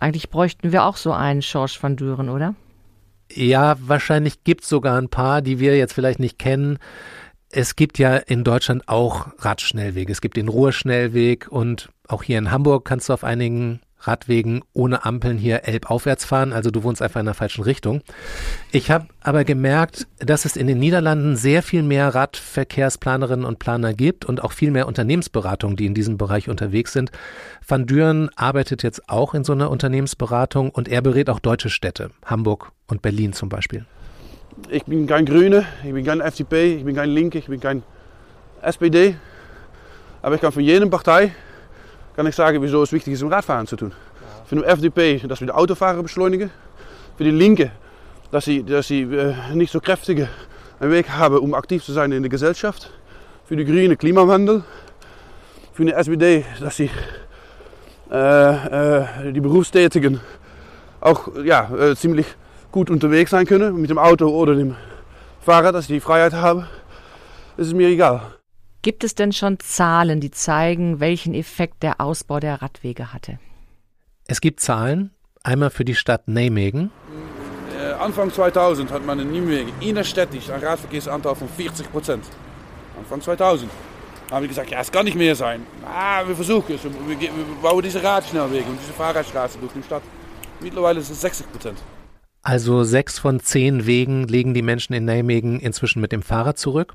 Eigentlich 0.00 0.30
bräuchten 0.30 0.72
wir 0.72 0.84
auch 0.84 0.96
so 0.96 1.12
einen 1.12 1.40
George 1.40 1.78
van 1.80 1.96
Duren, 1.96 2.28
oder? 2.28 2.54
Ja, 3.30 3.76
wahrscheinlich 3.80 4.44
gibt 4.44 4.62
es 4.62 4.68
sogar 4.68 4.98
ein 4.98 5.08
paar, 5.08 5.42
die 5.42 5.58
wir 5.58 5.76
jetzt 5.76 5.92
vielleicht 5.92 6.20
nicht 6.20 6.38
kennen. 6.38 6.78
Es 7.50 7.76
gibt 7.76 7.98
ja 7.98 8.16
in 8.16 8.44
Deutschland 8.44 8.88
auch 8.88 9.28
Radschnellwege. 9.38 10.12
Es 10.12 10.20
gibt 10.20 10.36
den 10.36 10.48
Ruhrschnellweg 10.48 11.48
und 11.50 11.90
auch 12.06 12.22
hier 12.22 12.38
in 12.38 12.50
Hamburg 12.50 12.84
kannst 12.84 13.08
du 13.08 13.12
auf 13.12 13.24
einigen 13.24 13.80
Radwegen 14.08 14.62
ohne 14.72 15.04
Ampeln 15.04 15.36
hier 15.36 15.68
elbaufwärts 15.68 16.24
fahren, 16.24 16.52
also 16.52 16.70
du 16.70 16.82
wohnst 16.82 17.02
einfach 17.02 17.20
in 17.20 17.26
der 17.26 17.34
falschen 17.34 17.62
Richtung. 17.62 18.00
Ich 18.72 18.90
habe 18.90 19.06
aber 19.20 19.44
gemerkt, 19.44 20.06
dass 20.18 20.46
es 20.46 20.56
in 20.56 20.66
den 20.66 20.78
Niederlanden 20.78 21.36
sehr 21.36 21.62
viel 21.62 21.82
mehr 21.82 22.14
Radverkehrsplanerinnen 22.14 23.44
und 23.44 23.58
Planer 23.58 23.92
gibt 23.92 24.24
und 24.24 24.42
auch 24.42 24.52
viel 24.52 24.70
mehr 24.70 24.88
Unternehmensberatungen, 24.88 25.76
die 25.76 25.86
in 25.86 25.94
diesem 25.94 26.16
Bereich 26.16 26.48
unterwegs 26.48 26.92
sind. 26.94 27.10
Van 27.66 27.86
Düren 27.86 28.30
arbeitet 28.34 28.82
jetzt 28.82 29.08
auch 29.10 29.34
in 29.34 29.44
so 29.44 29.52
einer 29.52 29.70
Unternehmensberatung 29.70 30.70
und 30.70 30.88
er 30.88 31.02
berät 31.02 31.28
auch 31.28 31.38
deutsche 31.38 31.68
Städte, 31.68 32.10
Hamburg 32.24 32.72
und 32.86 33.02
Berlin 33.02 33.34
zum 33.34 33.50
Beispiel. 33.50 33.84
Ich 34.70 34.84
bin 34.84 35.06
kein 35.06 35.26
Grüne, 35.26 35.66
ich 35.84 35.92
bin 35.92 36.04
kein 36.04 36.20
FDP, 36.20 36.76
ich 36.76 36.84
bin 36.84 36.96
kein 36.96 37.10
Linke, 37.10 37.38
ich 37.38 37.46
bin 37.46 37.60
kein 37.60 37.82
SPD. 38.62 39.16
Aber 40.22 40.34
ich 40.34 40.40
kann 40.40 40.50
von 40.50 40.62
jedem 40.62 40.90
Partei 40.90 41.32
kann 42.18 42.26
ich 42.26 42.34
sagen, 42.34 42.60
wieso 42.60 42.82
es 42.82 42.92
wichtig 42.92 43.12
ist, 43.12 43.22
um 43.22 43.28
Radfahren 43.28 43.68
zu 43.68 43.76
tun. 43.76 43.92
Für 44.46 44.56
die 44.56 44.64
FDP, 44.64 45.18
dass 45.28 45.38
wir 45.38 45.46
die 45.46 45.52
Autofahrer 45.52 46.02
beschleunigen. 46.02 46.50
Für 47.16 47.22
die 47.22 47.30
Linke, 47.30 47.70
dass 48.32 48.44
sie, 48.44 48.64
dass 48.64 48.88
sie 48.88 49.02
äh, 49.02 49.34
nicht 49.54 49.70
so 49.70 49.78
kräftige 49.78 50.28
einen 50.80 50.90
Weg 50.90 51.10
haben, 51.10 51.38
um 51.38 51.54
aktiv 51.54 51.84
zu 51.84 51.92
sein 51.92 52.10
in 52.10 52.24
der 52.24 52.28
Gesellschaft. 52.28 52.90
Für 53.44 53.54
die 53.54 53.64
Grünen 53.64 53.96
Klimawandel. 53.96 54.64
Für 55.72 55.84
die 55.84 55.92
SPD, 55.92 56.44
dass 56.58 56.78
sie 56.78 56.90
äh, 58.10 58.16
äh, 58.16 59.32
die 59.32 59.40
Berufstätigen 59.40 60.18
auch 61.00 61.28
ja, 61.44 61.94
ziemlich 61.94 62.26
gut 62.72 62.90
unterwegs 62.90 63.30
sein 63.30 63.46
können, 63.46 63.80
mit 63.80 63.90
dem 63.90 63.98
Auto 63.98 64.26
oder 64.26 64.56
dem 64.56 64.74
Fahrrad, 65.42 65.72
dass 65.72 65.86
sie 65.86 65.92
die 65.92 66.00
Freiheit 66.00 66.32
haben. 66.32 66.66
Das 67.56 67.68
ist 67.68 67.74
mir 67.74 67.86
egal. 67.86 68.37
Gibt 68.82 69.02
es 69.02 69.14
denn 69.16 69.32
schon 69.32 69.58
Zahlen, 69.58 70.20
die 70.20 70.30
zeigen, 70.30 71.00
welchen 71.00 71.34
Effekt 71.34 71.82
der 71.82 72.00
Ausbau 72.00 72.38
der 72.38 72.62
Radwege 72.62 73.12
hatte? 73.12 73.38
Es 74.28 74.40
gibt 74.40 74.60
Zahlen, 74.60 75.10
einmal 75.42 75.70
für 75.70 75.84
die 75.84 75.96
Stadt 75.96 76.28
Nijmegen. 76.28 76.92
Äh, 77.76 77.92
Anfang 77.94 78.30
2000 78.32 78.92
hat 78.92 79.04
man 79.04 79.18
in 79.18 79.32
Nijmegen 79.32 79.72
innerstädtisch 79.80 80.48
einen 80.50 80.62
Radverkehrsanteil 80.62 81.34
von 81.34 81.48
40 81.48 81.90
Prozent. 81.90 82.24
Anfang 82.96 83.20
2000. 83.20 83.68
Da 84.28 84.36
haben 84.36 84.42
wir 84.42 84.48
gesagt, 84.48 84.70
ja, 84.70 84.80
es 84.80 84.92
kann 84.92 85.06
nicht 85.06 85.16
mehr 85.16 85.34
sein. 85.34 85.66
Ah, 85.84 86.22
wir 86.26 86.36
versuchen 86.36 86.74
es. 86.74 86.84
Wir, 86.84 87.20
wir 87.20 87.30
bauen 87.60 87.82
diese 87.82 88.02
Radschnellwege 88.02 88.68
und 88.68 88.78
diese 88.80 88.92
Fahrradstraße 88.92 89.58
durch 89.58 89.72
die 89.72 89.82
Stadt. 89.82 90.02
Mittlerweile 90.60 91.00
ist 91.00 91.10
es 91.10 91.20
60 91.20 91.50
Prozent. 91.50 91.78
Also 92.42 92.84
sechs 92.84 93.18
von 93.18 93.40
zehn 93.40 93.86
Wegen 93.86 94.28
legen 94.28 94.54
die 94.54 94.62
Menschen 94.62 94.92
in 94.92 95.04
Nijmegen 95.04 95.58
inzwischen 95.58 96.00
mit 96.00 96.12
dem 96.12 96.22
Fahrrad 96.22 96.58
zurück. 96.58 96.94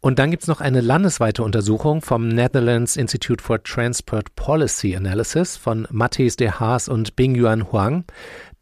Und 0.00 0.20
dann 0.20 0.30
gibt 0.30 0.44
es 0.44 0.48
noch 0.48 0.60
eine 0.60 0.80
landesweite 0.80 1.42
Untersuchung 1.42 2.02
vom 2.02 2.28
Netherlands 2.28 2.96
Institute 2.96 3.42
for 3.42 3.60
Transport 3.60 4.36
Policy 4.36 4.94
Analysis 4.94 5.56
von 5.56 5.88
Matthijs 5.90 6.36
de 6.36 6.50
Haas 6.50 6.88
und 6.88 7.16
Bing 7.16 7.34
Yuan 7.34 7.72
Huang. 7.72 8.04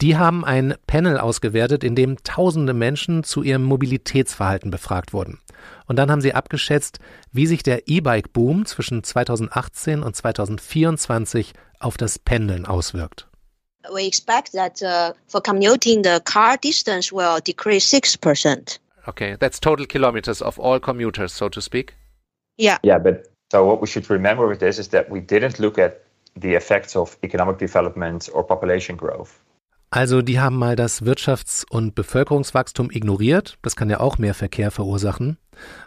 Die 0.01 0.17
haben 0.17 0.47
ein 0.47 0.77
Panel 0.87 1.19
ausgewertet, 1.19 1.85
in 1.85 1.95
dem 1.95 2.23
tausende 2.25 2.73
Menschen 2.73 3.23
zu 3.23 3.43
ihrem 3.43 3.65
Mobilitätsverhalten 3.65 4.71
befragt 4.71 5.13
wurden. 5.13 5.39
Und 5.87 5.97
dann 5.97 6.11
haben 6.11 6.23
sie 6.23 6.33
abgeschätzt, 6.33 7.01
wie 7.33 7.47
sich 7.47 7.63
der 7.63 7.87
E-Bike-Boom 7.87 8.65
zwischen 8.65 9.05
2018 9.05 10.03
und 10.03 10.17
2024 10.17 11.53
auf 11.81 11.99
das 11.99 12.19
Pendeln 12.19 12.65
auswirkt. 12.65 13.29
We 13.93 14.07
expect 14.07 14.53
that 14.53 14.81
uh, 14.83 15.15
for 15.29 15.43
commuting 15.43 16.03
the 16.03 16.19
car 16.25 16.57
distance 16.57 17.15
will 17.15 17.41
decrease 17.47 17.95
6%. 17.95 18.81
Okay, 19.07 19.37
that's 19.39 19.61
total 19.61 19.87
kilometers 19.87 20.43
of 20.43 20.59
all 20.59 20.81
commuters, 20.81 21.33
so 21.33 21.49
to 21.49 21.61
speak. 21.61 21.95
Yeah. 22.59 22.79
Yeah, 22.83 22.99
but 22.99 23.29
so 23.53 23.65
what 23.65 23.81
we 23.81 23.87
should 23.87 24.09
remember 24.11 24.49
with 24.49 24.59
this 24.61 24.79
is 24.79 24.89
that 24.89 25.09
we 25.11 25.21
didn't 25.21 25.59
look 25.59 25.79
at 25.79 26.03
the 26.35 26.55
effects 26.55 26.97
of 26.97 27.17
economic 27.23 27.59
development 27.59 28.29
or 28.33 28.43
population 28.45 28.97
growth. 28.97 29.41
Also 29.91 30.21
die 30.21 30.41
haben 30.41 30.57
mal 30.57 30.75
das 30.75 31.03
Wirtschafts- 31.03 31.65
und 31.71 31.95
Bevölkerungswachstum 31.95 32.91
ignoriert, 32.91 33.57
das 33.63 33.77
kann 33.77 33.89
ja 33.89 34.01
auch 34.01 34.19
mehr 34.19 34.35
Verkehr 34.35 34.71
verursachen. 34.71 35.39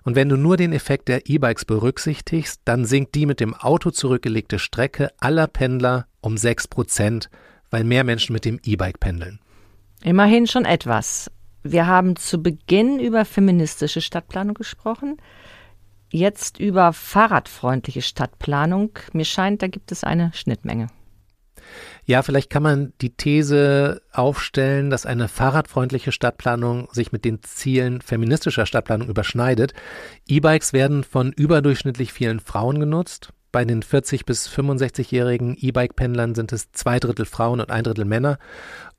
Und 0.04 0.16
wenn 0.16 0.30
du 0.30 0.38
nur 0.38 0.58
den 0.58 0.74
Effekt 0.74 1.10
der 1.10 1.30
E-Bikes 1.30 1.66
berücksichtigst, 1.66 2.62
dann 2.66 2.86
sinkt 2.86 3.14
die 3.16 3.26
mit 3.26 3.40
dem 3.40 3.54
Auto 3.54 3.92
zurückgelegte 3.92 4.58
Strecke 4.58 5.10
aller 5.20 5.48
Pendler 5.48 6.08
um 6.22 6.38
6 6.38 6.70
Prozent, 6.70 7.30
weil 7.70 7.84
mehr 7.84 8.04
Menschen 8.04 8.34
mit 8.34 8.46
dem 8.46 8.60
E-Bike 8.64 9.00
pendeln. 9.00 9.40
Immerhin 10.02 10.48
schon 10.48 10.66
etwas. 10.66 11.30
Wir 11.64 11.88
haben 11.88 12.16
zu 12.16 12.42
Beginn 12.42 13.00
über 13.00 13.26
feministische 13.26 14.02
Stadtplanung 14.02 14.54
gesprochen, 14.54 15.18
jetzt 16.10 16.60
über 16.60 16.94
fahrradfreundliche 16.94 18.02
Stadtplanung. 18.02 18.92
Mir 19.14 19.26
scheint, 19.26 19.62
da 19.62 19.68
gibt 19.68 19.92
es 19.92 20.04
eine 20.04 20.32
Schnittmenge. 20.34 20.88
Ja, 22.06 22.24
vielleicht 22.24 22.50
kann 22.50 22.64
man 22.64 22.94
die 23.02 23.12
These 23.12 24.02
aufstellen, 24.12 24.90
dass 24.90 25.06
eine 25.06 25.28
fahrradfreundliche 25.28 26.12
Stadtplanung 26.12 26.88
sich 26.92 27.12
mit 27.12 27.26
den 27.26 27.44
Zielen 27.44 28.02
feministischer 28.02 28.66
Stadtplanung 28.66 29.10
überschneidet. 29.10 29.74
E-Bikes 30.28 30.74
werden 30.74 31.04
von 31.04 31.32
überdurchschnittlich 31.32 32.14
vielen 32.14 32.40
Frauen 32.40 32.80
genutzt. 32.80 33.34
Bei 33.52 33.66
den 33.66 33.82
40 33.82 34.26
bis 34.26 34.48
65-jährigen 34.48 35.58
E-Bike-Pendlern 35.60 36.36
sind 36.36 36.52
es 36.52 36.72
zwei 36.72 37.00
Drittel 37.00 37.26
Frauen 37.26 37.60
und 37.60 37.72
ein 37.72 37.84
Drittel 37.84 38.06
Männer. 38.06 38.38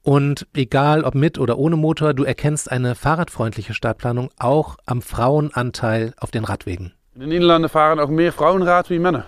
Und 0.02 0.48
egal 0.54 1.04
ob 1.04 1.14
mit 1.14 1.38
oder 1.38 1.56
ohne 1.56 1.76
Motor, 1.76 2.14
du 2.14 2.24
erkennst 2.24 2.70
eine 2.70 2.96
fahrradfreundliche 2.96 3.74
Stadtplanung 3.74 4.30
auch 4.38 4.76
am 4.86 5.02
Frauenanteil 5.02 6.14
auf 6.18 6.32
den 6.32 6.44
Radwegen. 6.44 6.92
In 7.14 7.20
den 7.20 7.28
Niederlanden 7.28 7.68
fahren 7.68 8.00
auch 8.00 8.08
mehr 8.08 8.32
Frauen 8.32 8.62
Rad 8.62 8.90
wie 8.90 8.98
Männer. 8.98 9.24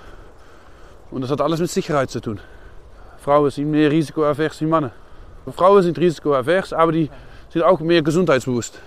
Und 1.12 1.20
das 1.20 1.30
hat 1.30 1.40
alles 1.40 1.60
mit 1.60 1.70
Sicherheit 1.70 2.10
zu 2.10 2.20
tun. 2.20 2.40
Frauen 3.18 3.50
sind 3.50 3.70
mehr 3.70 3.92
risikoavers 3.92 4.60
wie 4.60 4.66
Männer. 4.66 4.90
Frauen 5.54 5.84
sind 5.84 5.98
risikoavers, 5.98 6.72
aber 6.72 6.90
die 6.90 7.10
sind 7.50 7.62
auch 7.62 7.78
mehr 7.78 8.02
gesundheitsbewusst. 8.02 8.80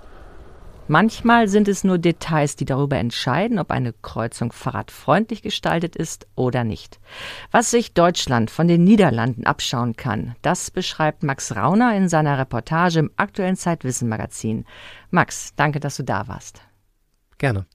Manchmal 0.88 1.48
sind 1.48 1.68
es 1.68 1.84
nur 1.84 1.98
Details, 1.98 2.56
die 2.56 2.66
darüber 2.66 2.98
entscheiden, 2.98 3.58
ob 3.58 3.72
eine 3.72 3.92
Kreuzung 3.92 4.52
fahrradfreundlich 4.52 5.42
gestaltet 5.42 5.96
ist 5.96 6.28
oder 6.36 6.64
nicht. 6.64 7.00
Was 7.50 7.72
sich 7.72 7.96
Deutschland 7.96 8.52
von 8.52 8.68
den 8.68 8.84
Niederlanden 8.84 9.48
abschauen 9.48 9.96
kann, 9.96 10.36
das 10.44 10.70
beschreibt 10.70 11.24
Max 11.24 11.56
Rauner 11.56 11.96
in 11.98 12.08
seiner 12.08 12.38
Reportage 12.38 13.00
im 13.00 13.12
aktuellen 13.18 13.56
Zeitwissen 13.56 14.08
Magazin. 14.10 14.66
Max, 15.10 15.54
danke, 15.56 15.80
dass 15.80 15.98
du 15.98 16.04
da 16.04 16.28
warst. 16.28 16.62
Gerne. 17.40 17.66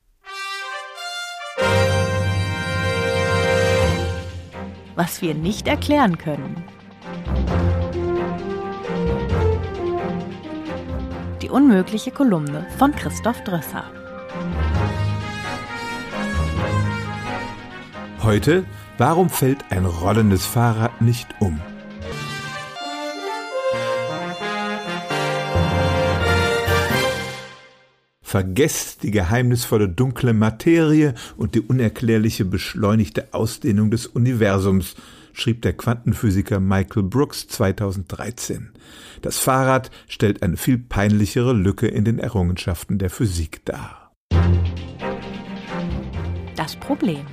Was 4.94 5.20
wir 5.20 5.34
nicht 5.34 5.66
erklären 5.66 6.16
können. 6.16 6.62
Die 11.50 11.54
unmögliche 11.56 12.12
Kolumne 12.12 12.64
von 12.78 12.92
Christoph 12.92 13.42
Drösser. 13.42 13.82
Heute, 18.22 18.64
warum 18.98 19.28
fällt 19.28 19.64
ein 19.70 19.84
rollendes 19.84 20.46
Fahrrad 20.46 21.00
nicht 21.02 21.26
um? 21.40 21.60
Vergesst 28.22 29.02
die 29.02 29.10
geheimnisvolle 29.10 29.88
dunkle 29.88 30.32
Materie 30.32 31.14
und 31.36 31.56
die 31.56 31.62
unerklärliche 31.62 32.44
beschleunigte 32.44 33.34
Ausdehnung 33.34 33.90
des 33.90 34.06
Universums, 34.06 34.94
schrieb 35.40 35.62
der 35.62 35.72
Quantenphysiker 35.72 36.60
Michael 36.60 37.04
Brooks 37.04 37.48
2013. 37.48 38.72
Das 39.22 39.38
Fahrrad 39.38 39.90
stellt 40.06 40.42
eine 40.42 40.56
viel 40.56 40.78
peinlichere 40.78 41.54
Lücke 41.54 41.88
in 41.88 42.04
den 42.04 42.18
Errungenschaften 42.18 42.98
der 42.98 43.08
Physik 43.10 43.64
dar. 43.64 44.12
Das 46.56 46.76
Problem. 46.76 47.24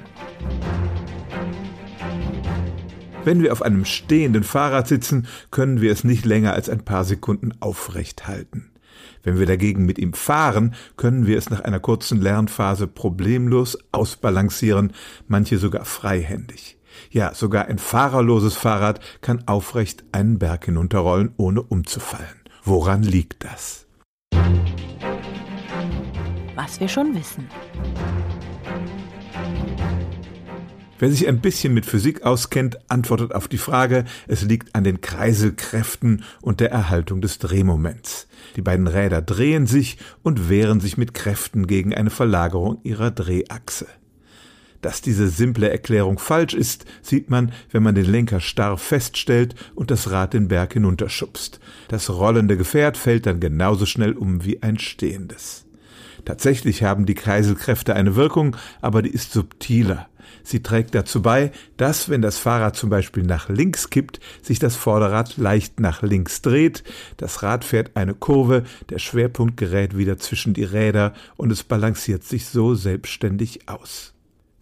Wenn 3.25 3.43
wir 3.43 3.51
auf 3.51 3.61
einem 3.61 3.83
stehenden 3.83 4.43
Fahrrad 4.43 4.87
sitzen, 4.87 5.27
können 5.51 5.81
wir 5.81 5.91
es 5.91 6.05
nicht 6.05 6.25
länger 6.25 6.53
als 6.53 6.69
ein 6.69 6.85
paar 6.85 7.03
Sekunden 7.03 7.51
aufrecht 7.59 8.25
halten. 8.25 8.71
Wenn 9.23 9.37
wir 9.37 9.45
dagegen 9.45 9.85
mit 9.85 9.99
ihm 9.99 10.13
fahren, 10.13 10.75
können 10.95 11.27
wir 11.27 11.37
es 11.37 11.49
nach 11.49 11.59
einer 11.59 11.81
kurzen 11.81 12.21
Lernphase 12.21 12.87
problemlos 12.87 13.77
ausbalancieren, 13.91 14.93
manche 15.27 15.57
sogar 15.57 15.83
freihändig. 15.83 16.76
Ja, 17.09 17.33
sogar 17.33 17.65
ein 17.65 17.79
fahrerloses 17.79 18.55
Fahrrad 18.55 18.99
kann 19.21 19.47
aufrecht 19.47 20.03
einen 20.11 20.39
Berg 20.39 20.65
hinunterrollen, 20.65 21.33
ohne 21.37 21.61
umzufallen. 21.61 22.41
Woran 22.63 23.03
liegt 23.03 23.43
das? 23.43 23.85
Was 26.55 26.79
wir 26.79 26.87
schon 26.87 27.15
wissen. 27.15 27.47
Wer 30.99 31.11
sich 31.11 31.27
ein 31.27 31.41
bisschen 31.41 31.75
mit 31.75 31.85
Physik 31.85 32.23
auskennt, 32.23 32.79
antwortet 32.89 33.35
auf 33.35 33.47
die 33.47 33.59
Frage, 33.59 34.05
es 34.27 34.41
liegt 34.41 34.73
an 34.73 34.83
den 34.83 34.99
Kreiselkräften 34.99 36.23
und 36.41 36.59
der 36.59 36.71
Erhaltung 36.71 37.21
des 37.21 37.37
Drehmoments. 37.37 38.27
Die 38.55 38.63
beiden 38.63 38.87
Räder 38.87 39.21
drehen 39.21 39.67
sich 39.67 39.99
und 40.23 40.49
wehren 40.49 40.79
sich 40.79 40.97
mit 40.97 41.13
Kräften 41.13 41.67
gegen 41.67 41.93
eine 41.93 42.09
Verlagerung 42.09 42.79
ihrer 42.81 43.11
Drehachse. 43.11 43.85
Dass 44.87 45.01
diese 45.01 45.27
simple 45.27 45.69
Erklärung 45.69 46.17
falsch 46.17 46.53
ist, 46.53 46.85
sieht 47.01 47.29
man, 47.29 47.51
wenn 47.71 47.83
man 47.83 47.93
den 47.93 48.05
Lenker 48.05 48.39
starr 48.39 48.77
feststellt 48.77 49.53
und 49.75 49.91
das 49.91 50.11
Rad 50.11 50.33
den 50.33 50.47
Berg 50.47 50.71
hinunterschubst. 50.71 51.59
Das 51.89 52.09
rollende 52.09 52.55
Gefährt 52.55 52.95
fällt 52.95 53.25
dann 53.25 53.41
genauso 53.41 53.85
schnell 53.85 54.13
um 54.13 54.45
wie 54.45 54.63
ein 54.63 54.79
stehendes. 54.79 55.65
Tatsächlich 56.23 56.83
haben 56.83 57.05
die 57.05 57.15
Kreiselkräfte 57.15 57.95
eine 57.95 58.15
Wirkung, 58.15 58.55
aber 58.79 59.01
die 59.01 59.09
ist 59.09 59.33
subtiler. 59.33 60.07
Sie 60.41 60.63
trägt 60.63 60.95
dazu 60.95 61.21
bei, 61.21 61.51
dass, 61.75 62.07
wenn 62.07 62.21
das 62.21 62.37
Fahrrad 62.37 62.77
zum 62.77 62.89
Beispiel 62.89 63.23
nach 63.23 63.49
links 63.49 63.89
kippt, 63.89 64.21
sich 64.41 64.57
das 64.57 64.77
Vorderrad 64.77 65.35
leicht 65.35 65.81
nach 65.81 66.01
links 66.01 66.41
dreht, 66.41 66.85
das 67.17 67.43
Rad 67.43 67.65
fährt 67.65 67.97
eine 67.97 68.13
Kurve, 68.13 68.63
der 68.89 68.99
Schwerpunkt 68.99 69.57
gerät 69.57 69.97
wieder 69.97 70.17
zwischen 70.17 70.53
die 70.53 70.63
Räder 70.63 71.13
und 71.35 71.51
es 71.51 71.65
balanciert 71.65 72.23
sich 72.23 72.45
so 72.45 72.73
selbstständig 72.73 73.67
aus. 73.67 74.13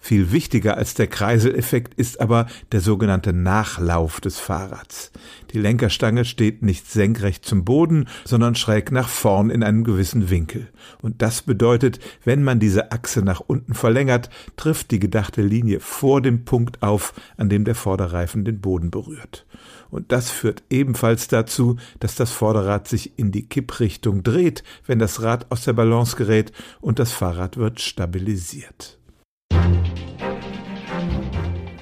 Viel 0.06 0.32
wichtiger 0.32 0.78
als 0.78 0.94
der 0.94 1.08
Kreiseleffekt 1.08 1.96
ist 1.96 2.22
aber 2.22 2.46
der 2.72 2.80
sogenannte 2.80 3.34
Nachlauf 3.34 4.22
des 4.22 4.38
Fahrrads. 4.38 5.12
Die 5.50 5.58
Lenkerstange 5.58 6.26
steht 6.26 6.62
nicht 6.62 6.88
senkrecht 6.88 7.44
zum 7.44 7.66
Boden, 7.66 8.08
sondern 8.24 8.54
schräg 8.54 8.92
nach 8.92 9.10
vorn 9.10 9.50
in 9.50 9.64
einem 9.64 9.84
gewissen 9.84 10.30
Winkel. 10.30 10.70
Und 11.02 11.24
das 11.24 11.42
bedeutet, 11.42 11.98
wenn 12.24 12.44
man 12.44 12.60
diese 12.60 12.92
Achse 12.92 13.24
nach 13.24 13.40
unten 13.40 13.74
verlängert, 13.74 14.30
trifft 14.58 14.92
die 14.92 15.00
gedachte 15.00 15.42
Linie 15.42 15.80
vor 15.80 16.22
dem 16.22 16.46
Punkt 16.46 16.84
auf, 16.84 17.16
an 17.38 17.50
dem 17.50 17.66
der 17.66 17.74
Vorderreifen 17.74 18.46
den 18.46 18.62
Boden 18.62 18.92
berührt. 18.92 19.48
Und 19.90 20.12
das 20.12 20.30
führt 20.30 20.62
ebenfalls 20.70 21.30
dazu, 21.30 21.78
dass 22.00 22.14
das 22.14 22.30
Vorderrad 22.30 22.88
sich 22.88 23.18
in 23.18 23.32
die 23.32 23.50
Kipprichtung 23.50 24.22
dreht, 24.22 24.64
wenn 24.86 25.00
das 25.00 25.24
Rad 25.24 25.48
aus 25.50 25.64
der 25.64 25.74
Balance 25.74 26.16
gerät 26.16 26.52
und 26.80 27.00
das 27.00 27.12
Fahrrad 27.12 27.58
wird 27.58 27.82
stabilisiert 27.82 29.00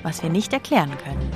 was 0.03 0.21
wir 0.21 0.29
nicht 0.29 0.53
erklären 0.53 0.91
können. 1.03 1.31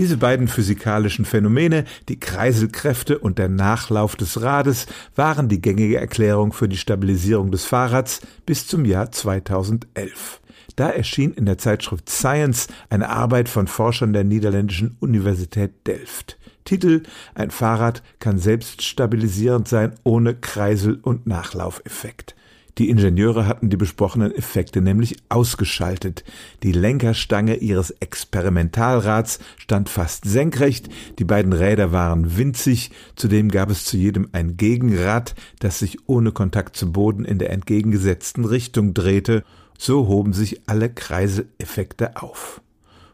Diese 0.00 0.16
beiden 0.16 0.48
physikalischen 0.48 1.26
Phänomene, 1.26 1.84
die 2.08 2.18
Kreiselkräfte 2.18 3.18
und 3.18 3.38
der 3.38 3.50
Nachlauf 3.50 4.16
des 4.16 4.40
Rades, 4.40 4.86
waren 5.14 5.48
die 5.48 5.60
gängige 5.60 5.98
Erklärung 5.98 6.54
für 6.54 6.68
die 6.68 6.78
Stabilisierung 6.78 7.50
des 7.50 7.66
Fahrrads 7.66 8.22
bis 8.46 8.66
zum 8.66 8.86
Jahr 8.86 9.12
2011. 9.12 10.40
Da 10.76 10.88
erschien 10.88 11.34
in 11.34 11.44
der 11.44 11.58
Zeitschrift 11.58 12.08
Science 12.08 12.68
eine 12.88 13.10
Arbeit 13.10 13.50
von 13.50 13.66
Forschern 13.66 14.14
der 14.14 14.24
niederländischen 14.24 14.96
Universität 15.00 15.86
Delft. 15.86 16.38
Titel 16.64 17.02
Ein 17.34 17.50
Fahrrad 17.50 18.02
kann 18.20 18.38
selbst 18.38 18.80
stabilisierend 18.80 19.68
sein 19.68 19.96
ohne 20.04 20.34
Kreisel- 20.34 21.00
und 21.02 21.26
Nachlaufeffekt. 21.26 22.36
Die 22.80 22.88
Ingenieure 22.88 23.46
hatten 23.46 23.68
die 23.68 23.76
besprochenen 23.76 24.34
Effekte 24.34 24.80
nämlich 24.80 25.16
ausgeschaltet. 25.28 26.24
Die 26.62 26.72
Lenkerstange 26.72 27.56
ihres 27.56 27.90
Experimentalrads 27.90 29.38
stand 29.58 29.90
fast 29.90 30.24
senkrecht, 30.24 30.88
die 31.18 31.26
beiden 31.26 31.52
Räder 31.52 31.92
waren 31.92 32.38
winzig, 32.38 32.90
zudem 33.16 33.50
gab 33.50 33.68
es 33.68 33.84
zu 33.84 33.98
jedem 33.98 34.30
ein 34.32 34.56
Gegenrad, 34.56 35.34
das 35.58 35.78
sich 35.78 35.98
ohne 36.08 36.32
Kontakt 36.32 36.74
zum 36.74 36.94
Boden 36.94 37.26
in 37.26 37.38
der 37.38 37.50
entgegengesetzten 37.50 38.46
Richtung 38.46 38.94
drehte, 38.94 39.44
so 39.76 40.08
hoben 40.08 40.32
sich 40.32 40.62
alle 40.66 40.88
Kreiseleffekte 40.88 42.16
auf. 42.16 42.62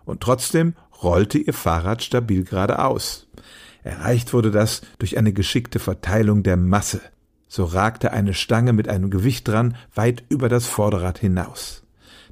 Und 0.04 0.20
trotzdem 0.20 0.74
rollte 1.02 1.38
ihr 1.38 1.52
Fahrrad 1.52 2.04
stabil 2.04 2.44
geradeaus. 2.44 3.26
Erreicht 3.82 4.32
wurde 4.32 4.52
das 4.52 4.82
durch 5.00 5.18
eine 5.18 5.32
geschickte 5.32 5.80
Verteilung 5.80 6.44
der 6.44 6.56
Masse. 6.56 7.00
So 7.48 7.64
ragte 7.64 8.12
eine 8.12 8.34
Stange 8.34 8.72
mit 8.72 8.88
einem 8.88 9.10
Gewicht 9.10 9.46
dran 9.48 9.76
weit 9.94 10.24
über 10.28 10.48
das 10.48 10.66
Vorderrad 10.66 11.18
hinaus. 11.18 11.82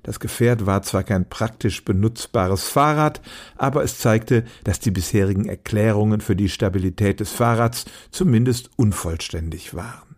Das 0.05 0.21
Gefährt 0.21 0.67
war 0.67 0.83
zwar 0.83 1.03
kein 1.03 1.29
praktisch 1.29 1.85
benutzbares 1.85 2.65
Fahrrad, 2.65 3.23
aber 3.57 3.83
es 3.83 3.99
zeigte, 3.99 4.45
dass 4.63 4.79
die 4.79 4.91
bisherigen 4.91 5.49
Erklärungen 5.49 6.21
für 6.21 6.37
die 6.37 6.51
Stabilität 6.51 7.21
des 7.21 7.31
Fahrrads 7.31 7.87
zumindest 8.11 8.71
unvollständig 8.77 9.75
waren. 9.75 10.15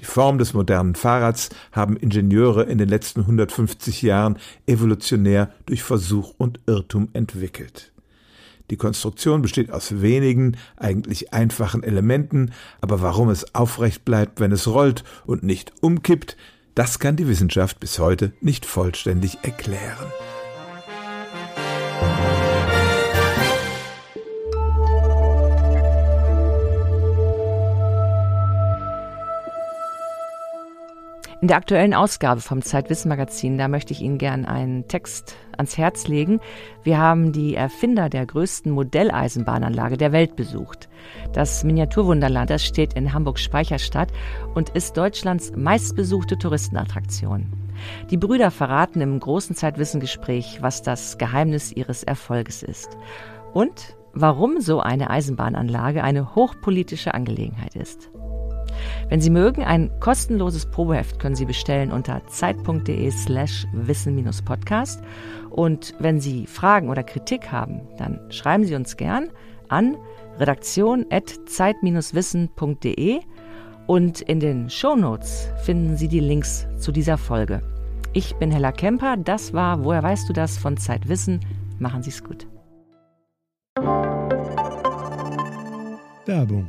Die 0.00 0.04
Form 0.04 0.38
des 0.38 0.54
modernen 0.54 0.94
Fahrrads 0.94 1.50
haben 1.72 1.96
Ingenieure 1.96 2.64
in 2.64 2.78
den 2.78 2.88
letzten 2.88 3.20
150 3.20 4.02
Jahren 4.02 4.38
evolutionär 4.66 5.50
durch 5.66 5.82
Versuch 5.82 6.34
und 6.38 6.60
Irrtum 6.66 7.08
entwickelt. 7.12 7.92
Die 8.70 8.76
Konstruktion 8.76 9.42
besteht 9.42 9.70
aus 9.70 10.00
wenigen, 10.00 10.56
eigentlich 10.76 11.32
einfachen 11.32 11.82
Elementen, 11.82 12.52
aber 12.80 13.00
warum 13.00 13.28
es 13.28 13.54
aufrecht 13.54 14.04
bleibt, 14.04 14.40
wenn 14.40 14.52
es 14.52 14.66
rollt 14.66 15.04
und 15.24 15.42
nicht 15.42 15.72
umkippt, 15.80 16.36
das 16.74 16.98
kann 16.98 17.16
die 17.16 17.28
Wissenschaft 17.28 17.80
bis 17.80 17.98
heute 17.98 18.32
nicht 18.40 18.66
vollständig 18.66 19.38
erklären. 19.42 20.06
In 31.42 31.48
der 31.48 31.58
aktuellen 31.58 31.92
Ausgabe 31.92 32.40
vom 32.40 32.62
Zeitwissen 32.62 33.10
Magazin, 33.10 33.58
da 33.58 33.68
möchte 33.68 33.92
ich 33.92 34.00
Ihnen 34.00 34.16
gern 34.16 34.46
einen 34.46 34.88
Text 34.88 35.36
ans 35.58 35.76
Herz 35.76 36.08
legen. 36.08 36.40
Wir 36.82 36.98
haben 36.98 37.32
die 37.32 37.54
Erfinder 37.54 38.08
der 38.08 38.24
größten 38.24 38.72
Modelleisenbahnanlage 38.72 39.98
der 39.98 40.12
Welt 40.12 40.34
besucht. 40.34 40.88
Das 41.34 41.62
Miniaturwunderland, 41.62 42.48
das 42.48 42.64
steht 42.64 42.94
in 42.94 43.12
Hamburg-Speicherstadt 43.12 44.08
und 44.54 44.70
ist 44.70 44.96
Deutschlands 44.96 45.52
meistbesuchte 45.54 46.38
Touristenattraktion. 46.38 47.52
Die 48.10 48.16
Brüder 48.16 48.50
verraten 48.50 49.02
im 49.02 49.20
großen 49.20 49.54
Zeitwissengespräch, 49.54 50.62
was 50.62 50.80
das 50.80 51.18
Geheimnis 51.18 51.70
ihres 51.70 52.02
Erfolges 52.02 52.62
ist. 52.62 52.96
Und 53.52 53.94
warum 54.14 54.62
so 54.62 54.80
eine 54.80 55.10
Eisenbahnanlage 55.10 56.02
eine 56.02 56.34
hochpolitische 56.34 57.12
Angelegenheit 57.12 57.76
ist. 57.76 58.10
Wenn 59.08 59.20
Sie 59.20 59.30
mögen, 59.30 59.64
ein 59.64 59.90
kostenloses 60.00 60.68
Probeheft 60.70 61.18
können 61.18 61.34
Sie 61.36 61.44
bestellen 61.44 61.92
unter 61.92 62.26
zeit.de 62.26 63.10
slash 63.10 63.66
wissen-podcast. 63.72 65.02
Und 65.50 65.94
wenn 65.98 66.20
Sie 66.20 66.46
Fragen 66.46 66.88
oder 66.90 67.02
Kritik 67.02 67.50
haben, 67.50 67.80
dann 67.98 68.20
schreiben 68.30 68.64
Sie 68.64 68.74
uns 68.74 68.96
gern 68.96 69.28
an 69.68 69.96
redaktion.zeit-wissen.de 70.38 73.20
und 73.86 74.20
in 74.22 74.40
den 74.40 74.68
Shownotes 74.68 75.48
finden 75.62 75.96
Sie 75.96 76.08
die 76.08 76.18
Links 76.20 76.66
zu 76.78 76.92
dieser 76.92 77.16
Folge. 77.18 77.62
Ich 78.12 78.34
bin 78.36 78.50
Hella 78.50 78.72
Kemper, 78.72 79.16
das 79.16 79.52
war 79.52 79.84
Woher 79.84 80.02
weißt 80.02 80.28
du 80.28 80.32
das 80.32 80.58
von 80.58 80.76
Zeitwissen. 80.76 81.40
Machen 81.78 82.02
Sie 82.02 82.10
es 82.10 82.24
gut. 82.24 82.48
Werbung 86.26 86.68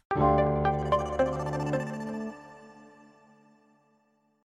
Música 0.15 0.70